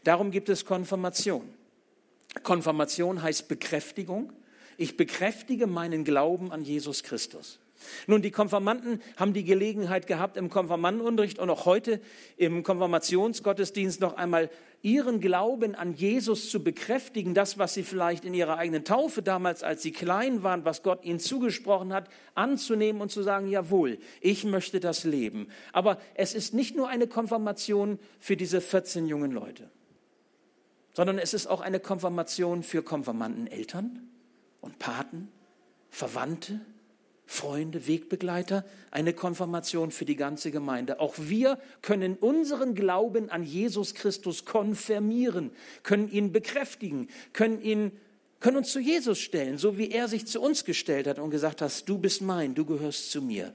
Darum 0.03 0.32
gibt 0.32 0.49
es 0.49 0.65
Konfirmation. 0.65 1.49
Konfirmation 2.43 3.21
heißt 3.21 3.47
Bekräftigung. 3.47 4.32
Ich 4.77 4.97
bekräftige 4.97 5.67
meinen 5.67 6.03
Glauben 6.03 6.51
an 6.51 6.63
Jesus 6.63 7.03
Christus. 7.03 7.60
Nun, 8.07 8.21
die 8.21 8.31
Konfirmanden 8.31 9.01
haben 9.17 9.33
die 9.33 9.43
Gelegenheit 9.43 10.07
gehabt, 10.07 10.37
im 10.37 10.49
Konfirmandenunterricht 10.49 11.39
und 11.39 11.49
auch 11.49 11.65
heute 11.65 12.01
im 12.37 12.63
Konfirmationsgottesdienst 12.63 14.01
noch 14.01 14.15
einmal 14.15 14.49
ihren 14.83 15.21
Glauben 15.21 15.75
an 15.75 15.93
Jesus 15.93 16.49
zu 16.49 16.61
bekräftigen, 16.61 17.33
das, 17.33 17.57
was 17.57 17.73
sie 17.73 17.83
vielleicht 17.83 18.25
in 18.25 18.33
ihrer 18.33 18.57
eigenen 18.57 18.83
Taufe 18.83 19.23
damals, 19.23 19.63
als 19.63 19.81
sie 19.81 19.93
klein 19.93 20.43
waren, 20.43 20.65
was 20.65 20.83
Gott 20.83 21.05
ihnen 21.05 21.19
zugesprochen 21.19 21.93
hat, 21.93 22.09
anzunehmen 22.35 23.01
und 23.01 23.09
zu 23.09 23.23
sagen, 23.23 23.47
jawohl, 23.47 23.97
ich 24.19 24.43
möchte 24.43 24.81
das 24.81 25.05
leben. 25.05 25.47
Aber 25.71 25.99
es 26.15 26.35
ist 26.35 26.53
nicht 26.53 26.75
nur 26.75 26.89
eine 26.89 27.07
Konfirmation 27.07 27.97
für 28.19 28.35
diese 28.35 28.59
14 28.59 29.07
jungen 29.07 29.31
Leute, 29.31 29.71
sondern 30.91 31.17
es 31.17 31.33
ist 31.33 31.47
auch 31.47 31.61
eine 31.61 31.79
Konfirmation 31.79 32.61
für 32.61 32.83
Konfirmandeneltern 32.83 34.09
und 34.59 34.79
Paten, 34.79 35.29
Verwandte, 35.89 36.59
Freunde, 37.25 37.88
Wegbegleiter, 37.88 38.65
eine 38.91 39.13
Konfirmation 39.13 39.91
für 39.91 40.05
die 40.05 40.15
ganze 40.15 40.51
Gemeinde. 40.51 40.99
Auch 40.99 41.15
wir 41.17 41.57
können 41.81 42.15
unseren 42.15 42.75
Glauben 42.75 43.29
an 43.29 43.43
Jesus 43.43 43.93
Christus 43.93 44.45
konfirmieren, 44.45 45.51
können 45.83 46.12
ihn 46.12 46.31
bekräftigen, 46.31 47.07
können 47.31 47.62
ihn 47.62 47.91
können 48.39 48.57
uns 48.57 48.73
zu 48.73 48.81
Jesus 48.81 49.19
stellen, 49.19 49.57
so 49.57 49.77
wie 49.77 49.89
er 49.89 50.09
sich 50.09 50.27
zu 50.27 50.41
uns 50.41 50.65
gestellt 50.65 51.07
hat 51.07 51.17
und 51.17 51.29
gesagt 51.29 51.62
hat, 51.62 51.88
du 51.88 51.97
bist 51.97 52.21
mein, 52.21 52.55
du 52.55 52.65
gehörst 52.65 53.09
zu 53.09 53.21
mir. 53.21 53.53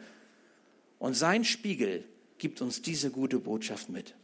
Und 0.98 1.14
sein 1.14 1.44
Spiegel 1.44 2.04
gibt 2.38 2.62
uns 2.62 2.80
diese 2.80 3.10
gute 3.10 3.38
Botschaft 3.38 3.90
mit. 3.90 4.14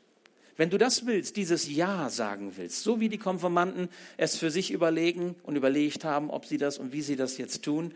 Wenn 0.56 0.70
du 0.70 0.78
das 0.78 1.04
willst, 1.04 1.36
dieses 1.36 1.70
Ja 1.70 2.08
sagen 2.08 2.52
willst, 2.56 2.82
so 2.82 2.98
wie 2.98 3.10
die 3.10 3.18
Konfirmanden 3.18 3.90
es 4.16 4.36
für 4.36 4.50
sich 4.50 4.70
überlegen 4.70 5.34
und 5.42 5.56
überlegt 5.56 6.02
haben, 6.04 6.30
ob 6.30 6.46
sie 6.46 6.56
das 6.56 6.78
und 6.78 6.92
wie 6.94 7.02
sie 7.02 7.16
das 7.16 7.36
jetzt 7.36 7.62
tun, 7.62 7.92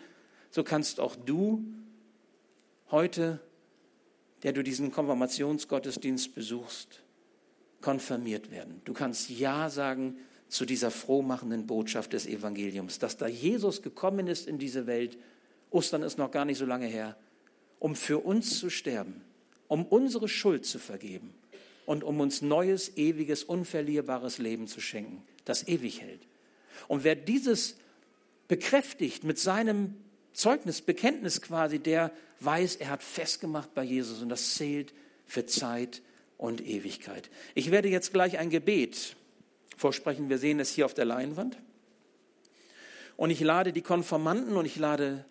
so 0.50 0.64
kannst 0.64 1.00
auch 1.00 1.16
du 1.16 1.64
heute, 2.90 3.40
der 4.42 4.52
du 4.52 4.62
diesen 4.62 4.92
Konfirmationsgottesdienst 4.92 6.34
besuchst, 6.34 7.02
konfirmiert 7.80 8.50
werden. 8.50 8.80
Du 8.84 8.92
kannst 8.92 9.30
Ja 9.30 9.70
sagen 9.70 10.18
zu 10.48 10.64
dieser 10.64 10.90
frohmachenden 10.90 11.66
Botschaft 11.66 12.12
des 12.12 12.26
Evangeliums, 12.26 12.98
dass 12.98 13.16
da 13.16 13.26
Jesus 13.26 13.82
gekommen 13.82 14.26
ist 14.26 14.48
in 14.48 14.58
diese 14.58 14.87
Welt, 14.87 15.18
Ostern 15.70 16.02
ist 16.02 16.18
noch 16.18 16.30
gar 16.30 16.44
nicht 16.44 16.58
so 16.58 16.64
lange 16.64 16.87
her, 16.87 17.16
um 17.78 17.94
für 17.94 18.18
uns 18.18 18.58
zu 18.58 18.70
sterben, 18.70 19.22
um 19.68 19.84
unsere 19.84 20.28
Schuld 20.28 20.64
zu 20.64 20.78
vergeben 20.78 21.34
und 21.84 22.02
um 22.02 22.20
uns 22.20 22.40
neues, 22.40 22.96
ewiges, 22.96 23.44
unverlierbares 23.44 24.38
Leben 24.38 24.66
zu 24.66 24.80
schenken, 24.80 25.22
das 25.44 25.68
ewig 25.68 26.00
hält. 26.00 26.20
Und 26.88 27.04
wer 27.04 27.14
dieses 27.14 27.76
bekräftigt 28.48 29.24
mit 29.24 29.38
seinem 29.38 29.94
Zeugnis, 30.38 30.83
Bekenntnis 30.83 31.42
quasi, 31.42 31.81
der 31.81 32.12
weiß, 32.38 32.77
er 32.77 32.90
hat 32.90 33.03
festgemacht 33.03 33.74
bei 33.74 33.83
Jesus 33.83 34.22
und 34.22 34.29
das 34.29 34.55
zählt 34.55 34.94
für 35.27 35.46
Zeit 35.46 36.01
und 36.37 36.64
Ewigkeit. 36.64 37.29
Ich 37.57 37.72
werde 37.72 37.88
jetzt 37.88 38.12
gleich 38.12 38.38
ein 38.38 38.48
Gebet 38.48 39.16
vorsprechen. 39.77 40.29
Wir 40.29 40.38
sehen 40.38 40.61
es 40.61 40.70
hier 40.70 40.85
auf 40.85 40.94
der 40.94 41.07
Leinwand. 41.07 41.59
Und 43.16 43.31
ich 43.31 43.40
lade 43.40 43.72
die 43.72 43.83
Konformanten 43.83 44.57
und 44.57 44.64
ich 44.64 44.77
lade 44.77 45.24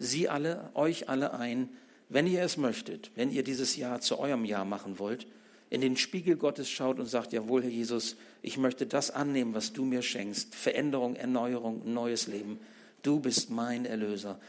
Sie 0.00 0.28
alle, 0.28 0.72
euch 0.74 1.08
alle 1.08 1.34
ein, 1.34 1.68
wenn 2.08 2.26
ihr 2.26 2.42
es 2.42 2.56
möchtet, 2.56 3.12
wenn 3.14 3.30
ihr 3.30 3.44
dieses 3.44 3.76
Jahr 3.76 4.00
zu 4.00 4.18
eurem 4.18 4.44
Jahr 4.44 4.64
machen 4.64 4.98
wollt, 4.98 5.28
in 5.70 5.80
den 5.80 5.96
Spiegel 5.96 6.34
Gottes 6.34 6.68
schaut 6.68 6.98
und 6.98 7.06
sagt, 7.06 7.32
jawohl, 7.32 7.62
Herr 7.62 7.70
Jesus, 7.70 8.16
ich 8.42 8.58
möchte 8.58 8.88
das 8.88 9.12
annehmen, 9.12 9.54
was 9.54 9.72
du 9.72 9.84
mir 9.84 10.02
schenkst. 10.02 10.52
Veränderung, 10.56 11.14
Erneuerung, 11.14 11.92
neues 11.94 12.26
Leben. 12.26 12.58
Du 13.02 13.20
bist 13.20 13.50
mein 13.50 13.84
Erlöser. 13.84 14.40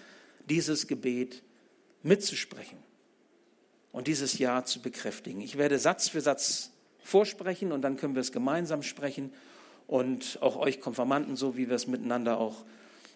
Dieses 0.50 0.88
Gebet 0.88 1.42
mitzusprechen 2.04 2.78
und 3.92 4.08
dieses 4.08 4.38
Ja 4.38 4.66
zu 4.66 4.82
bekräftigen. 4.82 5.42
Ich 5.42 5.58
werde 5.58 5.80
Satz 5.80 6.10
für 6.10 6.22
Satz 6.22 6.72
vorsprechen 7.04 7.72
und 7.72 7.82
dann 7.82 7.98
können 7.98 8.16
wir 8.16 8.22
es 8.22 8.32
gemeinsam 8.32 8.84
sprechen 8.84 9.32
und 9.88 10.40
auch 10.42 10.58
euch 10.58 10.80
Konfirmanden, 10.80 11.36
so 11.36 11.58
wie 11.58 11.70
wir 11.70 11.76
es 11.76 11.88
miteinander 11.88 12.38
auch 12.38 12.66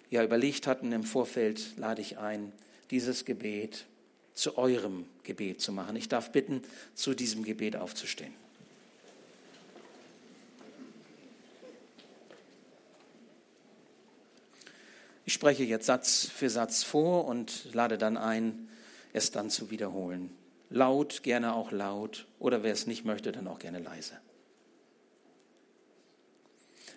ja, 0.09 0.23
überlegt 0.23 0.67
hatten 0.67 0.91
im 0.91 1.03
Vorfeld, 1.03 1.77
lade 1.77 2.01
ich 2.01 2.17
ein, 2.17 2.51
dieses 2.91 3.25
Gebet 3.25 3.85
zu 4.33 4.57
eurem 4.57 5.05
Gebet 5.23 5.61
zu 5.61 5.71
machen. 5.71 5.95
Ich 5.95 6.09
darf 6.09 6.31
bitten, 6.31 6.61
zu 6.93 7.13
diesem 7.13 7.43
Gebet 7.43 7.75
aufzustehen. 7.75 8.33
Ich 15.27 15.33
spreche 15.33 15.65
jetzt 15.65 15.87
Satz 15.87 16.29
für 16.33 16.49
Satz 16.49 16.83
vor 16.83 17.25
und 17.25 17.73
lade 17.73 17.97
dann 17.97 18.15
ein, 18.15 18.69
es 19.11 19.29
dann 19.29 19.49
zu 19.49 19.69
wiederholen. 19.69 20.29
Laut, 20.69 21.21
gerne 21.21 21.53
auch 21.53 21.73
laut 21.73 22.25
oder 22.39 22.63
wer 22.63 22.71
es 22.71 22.87
nicht 22.87 23.03
möchte, 23.03 23.33
dann 23.33 23.45
auch 23.49 23.59
gerne 23.59 23.79
leise. 23.79 24.17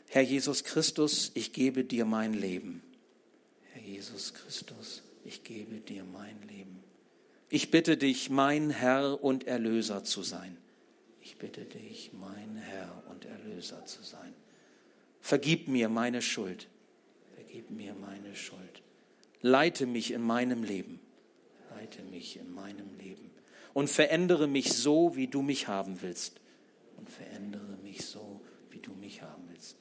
Herr 0.07 0.23
Jesus 0.23 0.62
Christus, 0.62 1.33
ich 1.35 1.53
gebe 1.53 1.83
dir 1.83 2.05
mein 2.05 2.33
Leben. 2.33 2.85
Herr 3.73 3.83
Jesus 3.83 4.33
Christus, 4.33 5.03
ich 5.25 5.43
gebe 5.43 5.81
dir 5.81 6.05
mein 6.05 6.40
Leben. 6.49 6.85
Ich 7.49 7.73
bitte 7.73 7.97
dich, 7.97 8.31
mein 8.31 8.71
Herr 8.71 9.25
und 9.25 9.49
Erlöser 9.49 10.05
zu 10.05 10.23
sein. 10.23 10.57
Ich 11.21 11.37
bitte 11.37 11.64
dich, 11.64 12.12
mein 12.12 12.55
Herr 12.59 13.03
und 13.11 13.25
Erlöser 13.25 13.85
zu 13.87 14.05
sein. 14.05 14.33
Vergib 15.21 15.66
mir 15.66 15.88
meine 15.88 16.23
Schuld. 16.23 16.69
Vergib 17.50 17.70
mir 17.70 17.94
meine 17.94 18.36
Schuld. 18.36 18.82
Leite 19.42 19.86
mich 19.86 20.12
in 20.12 20.22
meinem 20.22 20.62
Leben. 20.62 21.00
Leite 21.74 22.02
mich 22.04 22.38
in 22.38 22.54
meinem 22.54 22.96
Leben. 22.96 23.28
Und 23.74 23.90
verändere 23.90 24.46
mich 24.46 24.72
so, 24.72 25.16
wie 25.16 25.26
du 25.26 25.42
mich 25.42 25.66
haben 25.66 26.00
willst. 26.00 26.40
Und 26.96 27.10
verändere 27.10 27.76
mich 27.82 28.06
so, 28.06 28.40
wie 28.70 28.78
du 28.78 28.92
mich 28.92 29.22
haben 29.22 29.42
willst. 29.48 29.76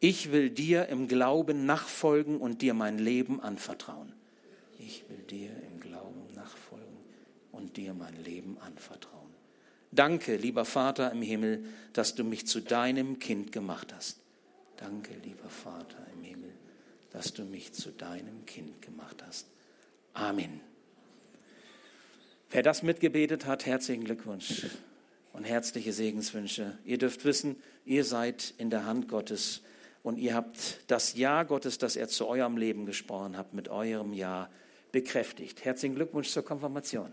Ich 0.00 0.32
will 0.32 0.48
dir 0.48 0.86
im 0.88 1.06
Glauben 1.06 1.66
nachfolgen 1.66 2.38
und 2.38 2.62
dir 2.62 2.72
mein 2.72 2.98
Leben 2.98 3.38
anvertrauen. 3.38 4.14
Ich 4.78 5.04
will 5.10 5.24
dir 5.28 5.50
im 5.70 5.80
Glauben 5.80 6.32
nachfolgen 6.34 6.96
und 7.52 7.76
dir 7.76 7.92
mein 7.92 8.16
Leben 8.24 8.56
anvertrauen. 8.60 9.34
Danke, 9.92 10.36
lieber 10.36 10.64
Vater 10.64 11.12
im 11.12 11.20
Himmel, 11.20 11.64
dass 11.92 12.14
du 12.14 12.24
mich 12.24 12.46
zu 12.46 12.60
deinem 12.60 13.18
Kind 13.18 13.52
gemacht 13.52 13.92
hast. 13.94 14.24
Danke, 14.76 15.14
lieber 15.22 15.48
Vater 15.48 16.04
im 16.14 16.24
Himmel, 16.24 16.43
dass 17.14 17.32
du 17.32 17.44
mich 17.44 17.72
zu 17.72 17.92
deinem 17.92 18.44
Kind 18.44 18.82
gemacht 18.82 19.22
hast. 19.24 19.46
Amen. 20.14 20.60
Wer 22.50 22.64
das 22.64 22.82
mitgebetet 22.82 23.46
hat, 23.46 23.66
herzlichen 23.66 24.02
Glückwunsch 24.02 24.66
und 25.32 25.44
herzliche 25.44 25.92
Segenswünsche. 25.92 26.76
Ihr 26.84 26.98
dürft 26.98 27.24
wissen, 27.24 27.54
ihr 27.84 28.04
seid 28.04 28.52
in 28.58 28.68
der 28.68 28.84
Hand 28.84 29.06
Gottes 29.06 29.62
und 30.02 30.18
ihr 30.18 30.34
habt 30.34 30.80
das 30.88 31.14
Ja 31.14 31.44
Gottes, 31.44 31.78
das 31.78 31.94
er 31.94 32.08
zu 32.08 32.26
eurem 32.26 32.56
Leben 32.56 32.84
gesprochen 32.84 33.36
hat, 33.36 33.54
mit 33.54 33.68
eurem 33.68 34.12
Ja 34.12 34.50
bekräftigt. 34.90 35.64
Herzlichen 35.64 35.94
Glückwunsch 35.94 36.30
zur 36.30 36.44
Konfirmation. 36.44 37.12